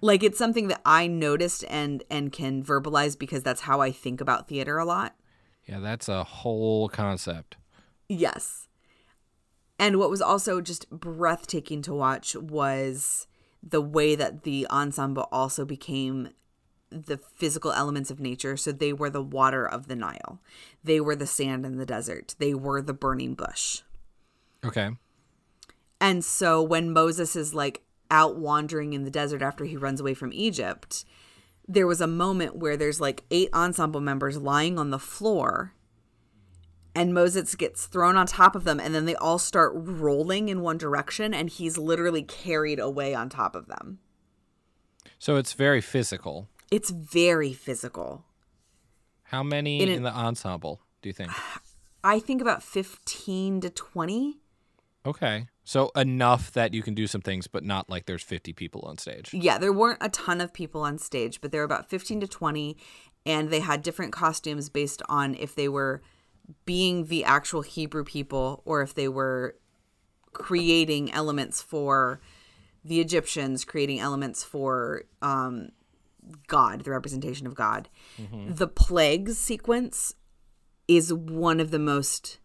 [0.00, 4.20] Like it's something that i noticed and and can verbalize because that's how i think
[4.20, 5.14] about theater a lot
[5.66, 7.56] Yeah, that's a whole concept.
[8.08, 8.66] Yes.
[9.78, 13.28] And what was also just breathtaking to watch was
[13.62, 16.30] the way that the ensemble also became
[16.90, 18.56] the physical elements of nature.
[18.56, 20.40] So they were the water of the Nile,
[20.82, 23.82] they were the sand in the desert, they were the burning bush.
[24.64, 24.90] Okay.
[26.00, 30.14] And so when Moses is like out wandering in the desert after he runs away
[30.14, 31.04] from Egypt,
[31.68, 35.74] there was a moment where there's like eight ensemble members lying on the floor
[36.94, 40.60] and Moses gets thrown on top of them and then they all start rolling in
[40.60, 44.00] one direction and he's literally carried away on top of them.
[45.18, 46.48] So it's very physical.
[46.70, 48.24] It's very physical.
[49.24, 51.30] How many In in, the ensemble do you think?
[52.02, 54.39] I think about 15 to 20.
[55.04, 55.46] Okay.
[55.64, 58.98] So enough that you can do some things, but not like there's 50 people on
[58.98, 59.32] stage.
[59.32, 62.28] Yeah, there weren't a ton of people on stage, but there were about 15 to
[62.28, 62.76] 20
[63.24, 66.02] and they had different costumes based on if they were
[66.64, 69.56] being the actual Hebrew people or if they were
[70.32, 72.20] creating elements for
[72.84, 75.68] the Egyptians, creating elements for um,
[76.46, 77.88] God, the representation of God.
[78.48, 80.14] The plagues sequence
[80.88, 82.39] is one of the most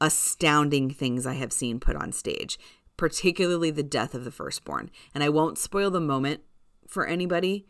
[0.00, 2.58] astounding things I have seen put on stage,
[2.96, 4.90] particularly the death of the firstborn.
[5.14, 6.40] And I won't spoil the moment
[6.88, 7.66] for anybody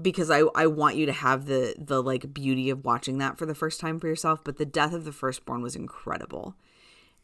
[0.00, 3.46] because I, I want you to have the the like beauty of watching that for
[3.46, 4.44] the first time for yourself.
[4.44, 6.56] But the death of the firstborn was incredible.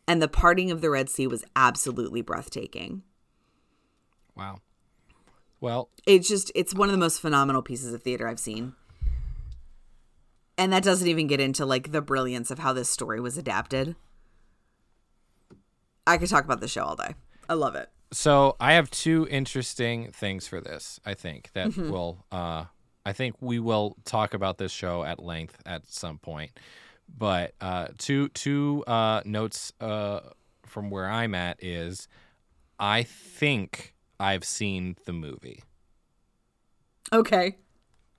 [0.07, 3.03] And the parting of the Red Sea was absolutely breathtaking.
[4.37, 4.59] Wow.
[5.61, 8.75] Well, It's just it's one of the most phenomenal pieces of theater I've seen.
[10.59, 13.97] And that doesn't even get into like the brilliance of how this story was adapted.
[16.07, 17.15] I could talk about the show all day.
[17.49, 17.89] I love it.
[18.13, 21.01] so I have two interesting things for this.
[21.05, 21.91] I think that Mm-hmm.
[21.91, 22.25] will.
[22.33, 22.65] Uh,
[23.07, 26.53] I think we will talk about this show at length at some point.
[27.19, 30.21] But uh, two two uh, notes uh,
[30.65, 32.09] from where I'm at is,
[32.79, 35.63] I think I've seen the movie.
[37.13, 37.59] Okay.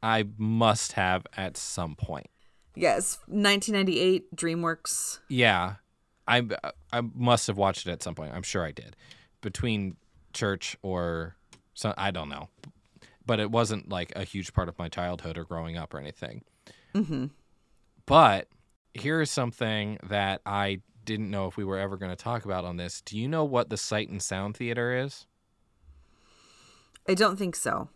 [0.03, 2.27] I must have at some point.
[2.75, 5.19] Yes, 1998 DreamWorks.
[5.29, 5.75] Yeah,
[6.27, 6.43] I
[6.91, 8.33] I must have watched it at some point.
[8.33, 8.95] I'm sure I did,
[9.41, 9.95] between
[10.33, 11.35] church or
[11.73, 12.49] so I don't know,
[13.25, 16.43] but it wasn't like a huge part of my childhood or growing up or anything.
[16.93, 17.27] Mm-hmm.
[18.05, 18.47] But
[18.93, 22.77] here's something that I didn't know if we were ever going to talk about on
[22.77, 23.01] this.
[23.01, 25.25] Do you know what the Sight and Sound Theater is?
[27.07, 27.89] I don't think so.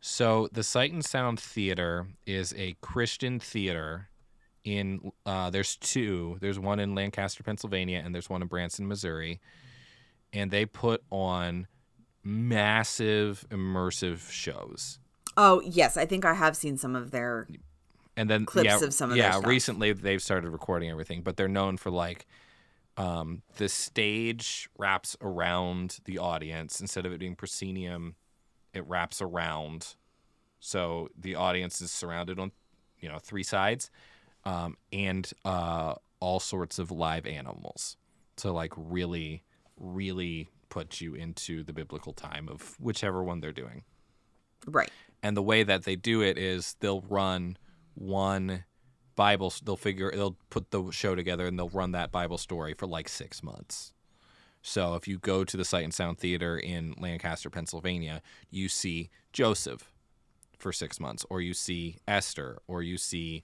[0.00, 4.08] So the Sight and Sound Theater is a Christian theater
[4.64, 6.38] in uh, there's two.
[6.40, 9.40] There's one in Lancaster, Pennsylvania, and there's one in Branson, Missouri.
[10.32, 11.66] And they put on
[12.24, 14.98] massive immersive shows.
[15.36, 17.48] Oh yes, I think I have seen some of their
[18.16, 21.48] And then clips yeah, of some of yeah, recently they've started recording everything, but they're
[21.48, 22.26] known for like
[22.96, 28.14] um, the stage wraps around the audience instead of it being proscenium,
[28.74, 29.96] it wraps around.
[30.60, 32.52] So the audience is surrounded on,
[33.00, 33.90] you know, three sides,
[34.44, 37.96] um, and uh, all sorts of live animals.
[38.36, 39.42] So like really,
[39.78, 43.82] really put you into the biblical time of whichever one they're doing.
[44.66, 44.90] right.
[45.22, 47.56] And the way that they do it is they'll run
[47.94, 48.64] one
[49.14, 49.52] Bible.
[49.62, 53.08] They'll figure they'll put the show together and they'll run that Bible story for like
[53.08, 53.92] six months.
[54.62, 59.10] So if you go to the Sight and Sound Theater in Lancaster, Pennsylvania, you see
[59.32, 59.92] Joseph
[60.58, 63.42] for six months, or you see Esther, or you see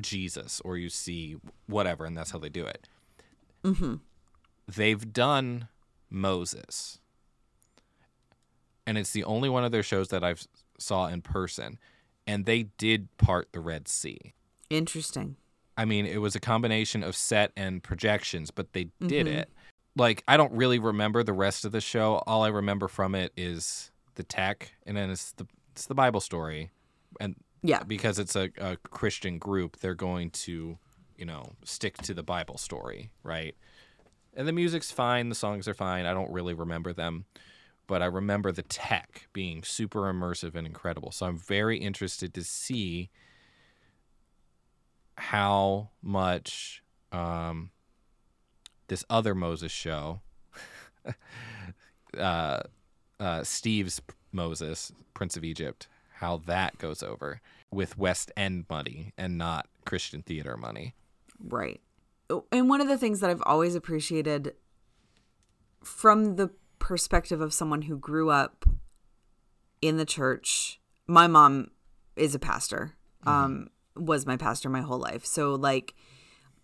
[0.00, 1.36] Jesus, or you see
[1.66, 2.88] whatever, and that's how they do it.
[3.64, 3.96] Mm-hmm.
[4.68, 5.68] They've done
[6.10, 6.98] Moses,
[8.86, 10.46] and it's the only one of their shows that I've
[10.78, 11.78] saw in person,
[12.26, 14.34] and they did part the Red Sea.
[14.70, 15.36] Interesting.
[15.76, 19.34] I mean, it was a combination of set and projections, but they did Mhm.
[19.34, 19.50] it.
[19.96, 22.22] Like, I don't really remember the rest of the show.
[22.26, 26.20] All I remember from it is the tech, and then it's the it's the Bible
[26.20, 26.70] story,
[27.18, 27.82] and Yeah.
[27.84, 30.78] because it's a, a Christian group, they're going to,
[31.16, 33.54] you know, stick to the Bible story, right?
[34.34, 36.06] And the music's fine, the songs are fine.
[36.06, 37.26] I don't really remember them,
[37.86, 41.12] but I remember the tech being super immersive and incredible.
[41.12, 43.10] So I'm very interested to see
[45.16, 46.82] how much
[47.12, 47.70] um,
[48.88, 50.20] this other Moses show,
[52.18, 52.60] uh,
[53.20, 54.00] uh, Steve's
[54.32, 55.88] Moses, Prince of Egypt,
[56.22, 57.40] how that goes over
[57.72, 60.94] with West End money and not Christian theater money.
[61.38, 61.80] Right.
[62.30, 64.54] Oh, And one of the things that I've always appreciated
[65.82, 68.64] from the perspective of someone who grew up
[69.80, 71.72] in the church, my mom
[72.14, 72.94] is a pastor,
[73.26, 75.26] um, was my pastor my whole life.
[75.26, 75.94] So, like,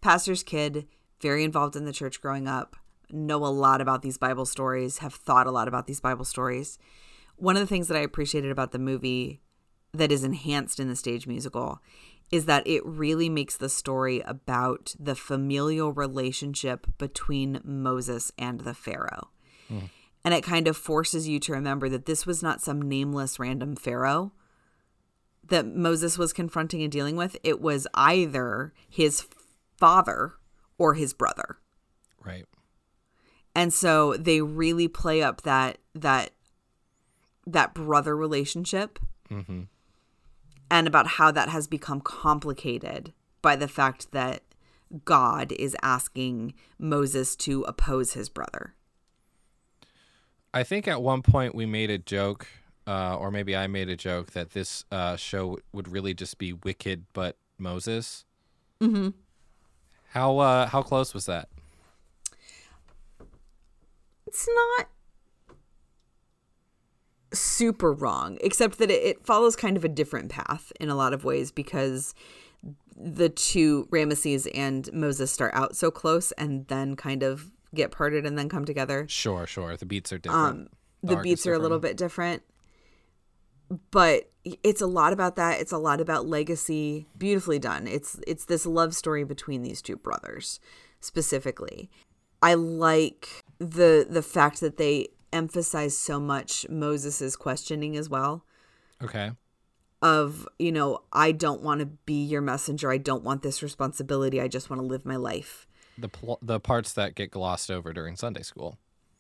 [0.01, 0.87] pastor's kid,
[1.21, 2.77] very involved in the church growing up,
[3.11, 6.79] know a lot about these Bible stories, have thought a lot about these Bible stories.
[7.37, 9.41] One of the things that I appreciated about the movie
[9.93, 11.80] that is enhanced in the stage musical
[12.30, 18.74] is that it really makes the story about the familial relationship between Moses and the
[18.74, 19.28] Pharaoh.
[20.24, 23.76] And it kind of forces you to remember that this was not some nameless random
[23.76, 24.32] Pharaoh
[25.47, 27.36] that Moses was confronting and dealing with.
[27.43, 29.26] It was either his
[29.78, 30.34] father
[30.76, 31.59] or his brother.
[32.22, 32.45] Right.
[33.55, 36.30] And so they really play up that that
[37.47, 39.62] that brother relationship hmm
[40.71, 43.12] and about how that has become complicated
[43.43, 44.43] by the fact that
[45.05, 48.75] God is asking Moses to oppose his brother.
[50.53, 52.47] I think at one point we made a joke,
[52.87, 56.53] uh, or maybe I made a joke that this uh, show would really just be
[56.53, 58.25] Wicked but Moses.
[58.81, 59.11] Mm-hmm.
[60.12, 61.49] How uh, how close was that?
[64.27, 64.89] It's not
[67.33, 71.12] super wrong, except that it, it follows kind of a different path in a lot
[71.12, 72.14] of ways because
[72.97, 78.26] the two Ramesses and Moses start out so close and then kind of get parted
[78.26, 79.07] and then come together.
[79.09, 79.76] Sure, sure.
[79.76, 80.47] The beats are different.
[80.47, 80.68] Um,
[81.03, 82.43] the is beats are a little bit different,
[83.91, 84.31] but
[84.62, 85.61] it's a lot about that.
[85.61, 87.07] It's a lot about legacy.
[87.16, 87.87] Beautifully done.
[87.87, 90.59] It's it's this love story between these two brothers
[91.01, 91.91] specifically.
[92.43, 98.45] I like the the fact that they emphasize so much Moses's questioning as well
[99.03, 99.33] Okay.
[100.03, 102.91] of, you know, I don't want to be your messenger.
[102.91, 104.41] I don't want this responsibility.
[104.41, 105.66] I just want to live my life.
[105.97, 108.79] The pl- the parts that get glossed over during Sunday school.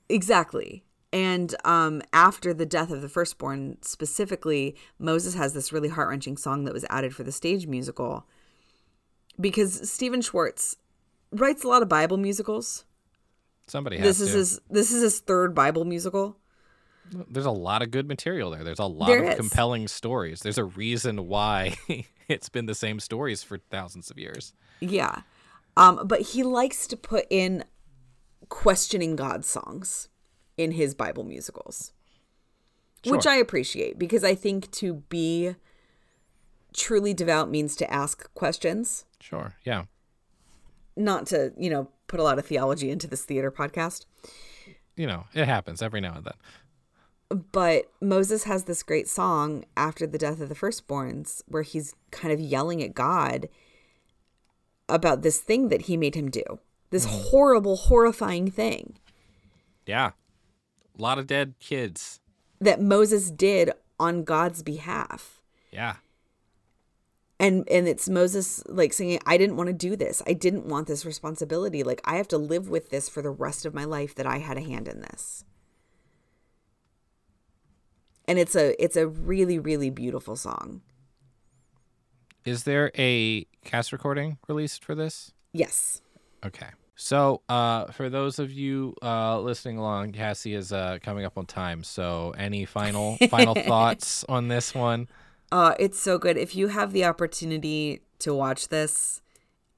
[0.08, 0.84] Exactly.
[1.12, 6.36] And um, after the death of the firstborn, specifically, Moses has this really heart wrenching
[6.36, 8.26] song that was added for the stage musical
[9.40, 10.76] because Stephen Schwartz
[11.32, 12.84] writes a lot of Bible musicals.
[13.68, 14.24] Somebody has This to.
[14.24, 16.36] is his this is his third Bible musical.
[17.30, 18.62] There's a lot of good material there.
[18.64, 19.36] There's a lot There of is.
[19.36, 20.40] compelling stories.
[20.40, 21.76] There's a reason why
[22.28, 24.52] it's been the same stories for thousands of years.
[24.80, 25.22] Yeah.
[25.76, 27.64] Um, but he likes to put in
[28.50, 30.08] questioning God songs
[30.58, 31.92] in his Bible musicals,
[33.06, 35.54] which I appreciate because I think to be
[36.74, 39.54] truly devout means to ask questions, Sure.
[39.64, 39.84] Yeah.
[40.96, 44.06] not to, you know, put a lot of theology into this theater podcast.
[44.96, 46.34] You know, it happens every now and then.
[47.52, 52.32] But Moses has this great song after the death of the firstborns where he's kind
[52.32, 53.48] of yelling at God
[54.88, 56.58] about this thing that he made him do.
[56.90, 57.30] This mm.
[57.30, 58.98] horrible, horrifying thing.
[59.86, 60.12] Yeah.
[60.98, 62.20] A lot of dead kids.
[62.60, 65.40] that Moses did on God's behalf.
[65.70, 65.96] Yeah.
[67.40, 70.22] And and it's Moses like saying I didn't want to do this.
[70.26, 71.82] I didn't want this responsibility.
[71.82, 74.38] Like I have to live with this for the rest of my life that I
[74.38, 75.44] had a hand in this.
[78.26, 80.82] And it's a it's a really really beautiful song.
[82.44, 85.32] Is there a cast recording released for this?
[85.52, 86.00] Yes.
[86.44, 86.68] Okay.
[87.00, 91.46] So, uh, for those of you uh, listening along, Cassie is uh, coming up on
[91.46, 91.84] time.
[91.84, 95.08] So, any final final thoughts on this one?
[95.50, 96.36] Uh it's so good.
[96.36, 99.22] If you have the opportunity to watch this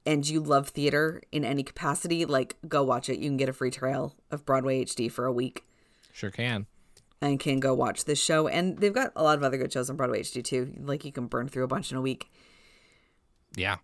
[0.07, 3.19] and you love theater in any capacity, like go watch it.
[3.19, 5.65] You can get a free trial of Broadway HD for a week.
[6.13, 6.67] Sure can.
[7.23, 8.49] and can go watch this show.
[8.49, 10.73] And they've got a lot of other good shows on Broadway HD too.
[10.81, 12.31] Like you can burn through a bunch in a week.
[13.57, 13.77] Yeah.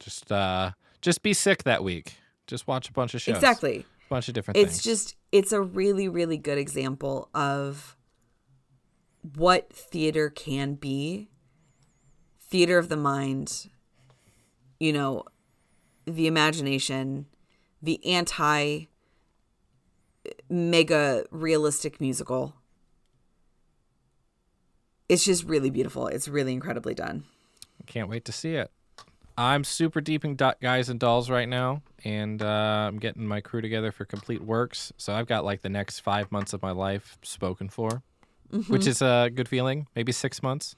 [0.00, 0.72] Just uh,
[1.02, 2.14] just be sick that week.
[2.46, 3.34] Just watch a bunch of shows.
[3.36, 3.80] Exactly.
[3.80, 4.82] A bunch of different It's things.
[4.82, 7.96] just it's a really really good example of
[9.36, 11.28] what theater can be.
[12.40, 13.68] Theater of the mind.
[14.80, 15.24] You know,
[16.06, 17.26] the imagination,
[17.82, 18.86] the anti
[20.48, 22.54] mega realistic musical.
[25.08, 26.06] It's just really beautiful.
[26.06, 27.24] It's really incredibly done.
[27.86, 28.70] Can't wait to see it.
[29.38, 33.40] I'm super deep in Do- Guys and Dolls right now, and uh, I'm getting my
[33.40, 34.92] crew together for Complete Works.
[34.96, 38.02] So I've got like the next five months of my life spoken for,
[38.68, 39.86] which is a good feeling.
[39.94, 40.74] Maybe six months.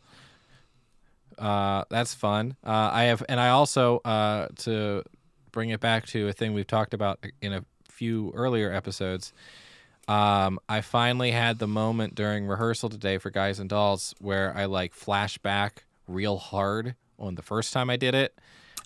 [1.38, 2.56] Uh, that's fun.
[2.64, 5.02] Uh, I have, and I also uh, to
[5.52, 9.32] bring it back to a thing we've talked about in a few earlier episodes.
[10.08, 14.64] Um, I finally had the moment during rehearsal today for Guys and Dolls where I
[14.64, 18.36] like flash back real hard on the first time I did it,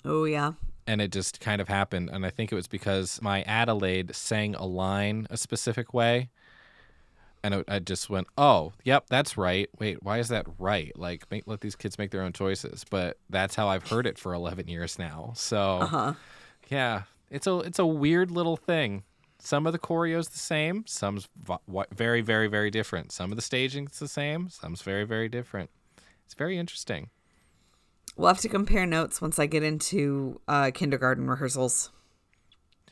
[0.03, 0.53] Oh yeah.
[0.85, 2.09] and it just kind of happened.
[2.11, 6.29] And I think it was because my Adelaide sang a line a specific way,
[7.45, 9.69] and it, I just went, "Oh, yep, that's right.
[9.79, 10.91] Wait, why is that right?
[10.97, 14.17] Like, make, let these kids make their own choices." But that's how I've heard it
[14.17, 15.33] for eleven years now.
[15.35, 16.13] So, Uh-huh.
[16.69, 19.03] yeah, it's a it's a weird little thing.
[19.39, 20.85] Some of the choreo's the same.
[20.87, 23.11] Some's v- very, very, very different.
[23.11, 24.49] Some of the staging's the same.
[24.49, 25.69] Some's very, very different.
[26.25, 27.09] It's very interesting.
[28.17, 31.91] We'll have to compare notes once I get into uh, kindergarten rehearsals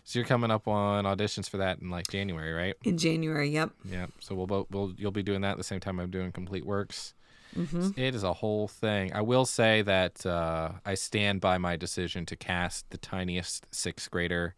[0.06, 2.76] So you're coming up on auditions for that in like January, right?
[2.84, 3.50] in January.
[3.50, 3.72] Yep.
[3.86, 4.08] Yeah.
[4.20, 6.66] So we'll both we'll you'll be doing that at the same time I'm doing Complete
[6.66, 7.14] Works.
[7.56, 9.14] It is a whole thing.
[9.14, 14.10] I will say that uh, I stand by my decision to cast the tiniest sixth
[14.10, 14.56] grader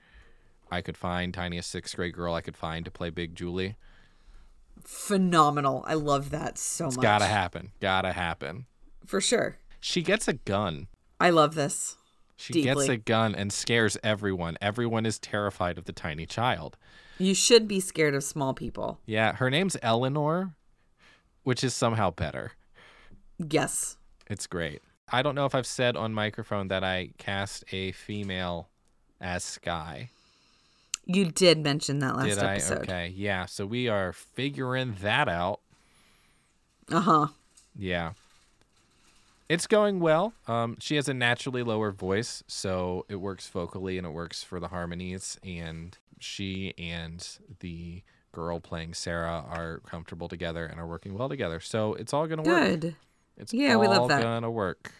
[0.71, 3.75] I could find, tiniest sixth grade girl I could find to play Big Julie.
[4.83, 5.83] Phenomenal.
[5.87, 7.03] I love that so It's much.
[7.03, 7.71] gotta happen.
[7.81, 8.65] Gotta happen.
[9.05, 9.57] For sure.
[9.81, 10.87] She gets a gun.
[11.19, 11.97] I love this.
[12.35, 14.57] She gets a gun and scares everyone.
[14.61, 16.77] Everyone is terrified of the tiny child.
[17.17, 18.99] You should be scared of small people.
[19.05, 20.53] Yeah, her name's Eleanor,
[21.43, 22.51] which is somehow better.
[23.37, 23.97] Yes.
[24.27, 24.81] It's great.
[25.11, 28.67] I don't know if I've said on microphone that I cast a female
[29.21, 30.09] as Sky.
[31.05, 32.53] You did mention that last Did I?
[32.55, 32.77] episode.
[32.79, 33.13] Okay.
[33.15, 33.45] Yeah.
[33.45, 35.59] So we are figuring that out.
[36.91, 37.27] Uh huh.
[37.77, 38.13] Yeah.
[39.47, 40.33] It's going well.
[40.47, 44.59] Um, she has a naturally lower voice, so it works vocally and it works for
[44.59, 45.37] the harmonies.
[45.43, 47.27] And she and
[47.59, 51.59] the girl playing Sarah are comfortable together and are working well together.
[51.59, 52.81] So it's all gonna work.
[52.81, 52.95] Good.
[53.37, 54.21] It's Yeah, all we love that.
[54.23, 54.91] gonna work.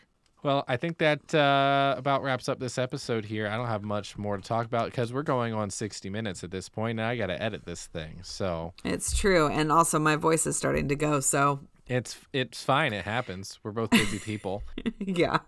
[0.44, 3.48] Well, I think that uh, about wraps up this episode here.
[3.48, 6.52] I don't have much more to talk about because we're going on 60 minutes at
[6.52, 8.20] this point, and I got to edit this thing.
[8.22, 9.48] So It's true.
[9.48, 11.20] And also, my voice is starting to go.
[11.20, 12.94] So, it's it's fine.
[12.94, 13.60] It happens.
[13.64, 14.64] We're both busy people.
[15.00, 15.40] yeah.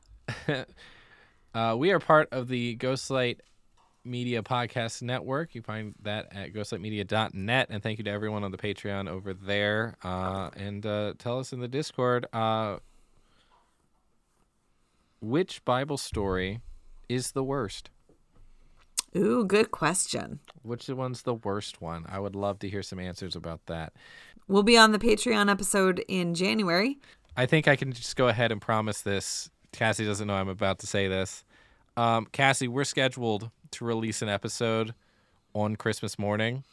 [1.56, 3.40] Uh, we are part of the Ghostlight
[4.06, 5.56] Media Podcast Network.
[5.56, 7.68] You find that at ghostlightmedia.net.
[7.72, 9.96] And thank you to everyone on the Patreon over there.
[10.04, 12.78] Uh, and uh, tell us in the Discord uh,
[15.20, 16.60] which Bible story
[17.10, 17.90] is the worst.
[19.18, 20.40] Ooh, good question.
[20.62, 22.06] Which one's the worst one?
[22.08, 23.94] I would love to hear some answers about that.
[24.48, 27.00] We'll be on the Patreon episode in January.
[27.36, 29.50] I think I can just go ahead and promise this.
[29.72, 31.44] Cassie doesn't know I'm about to say this.
[31.96, 34.94] Um, Cassie, we're scheduled to release an episode
[35.54, 36.64] on Christmas morning.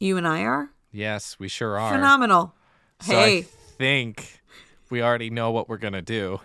[0.00, 1.92] You and I are Yes, we sure are.
[1.92, 2.54] phenomenal.
[3.00, 4.40] So hey, I think
[4.90, 6.40] we already know what we're gonna do.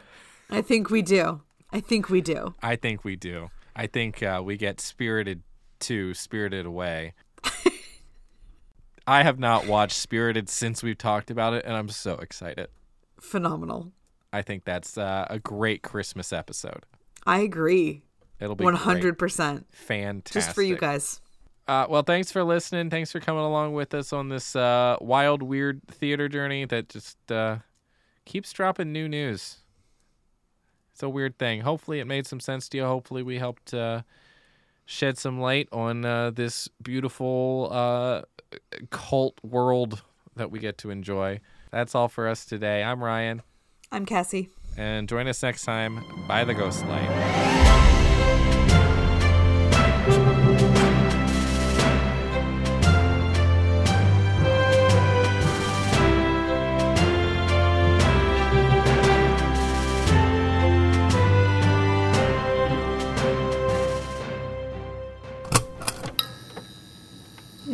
[0.49, 1.41] I think we do.
[1.71, 2.55] I think we do.
[2.61, 3.49] I think we do.
[3.79, 5.41] I think uh, we get Spirited
[5.79, 7.13] 2, Spirited Away.
[9.07, 12.67] I have not watched Spirited since we've talked about it, and I'm so excited.
[13.21, 13.93] Phenomenal.
[14.33, 16.83] I think that's uh, a great Christmas episode.
[17.25, 18.03] I agree.
[18.41, 19.65] It'll be hundred percent.
[19.71, 20.33] fantastic.
[20.33, 21.21] Just for you guys.
[21.65, 22.89] Uh, well, thanks for listening.
[22.89, 27.31] Thanks for coming along with us on this uh, wild, weird theater journey that just
[27.31, 27.59] uh,
[28.25, 29.58] keeps dropping new news.
[30.99, 31.61] It's a weird thing.
[31.61, 32.83] Hopefully, it made some sense to you.
[32.83, 34.01] Hopefully, we helped uh,
[34.85, 38.23] shed some light on uh, this beautiful uh,
[38.89, 40.03] cult world
[40.35, 41.39] that we get to enjoy.
[41.71, 42.83] That's all for us today.
[42.83, 43.43] I'm Ryan,
[43.93, 44.49] I'm Cassie.
[44.75, 47.48] and join us next time by the Ghost Light.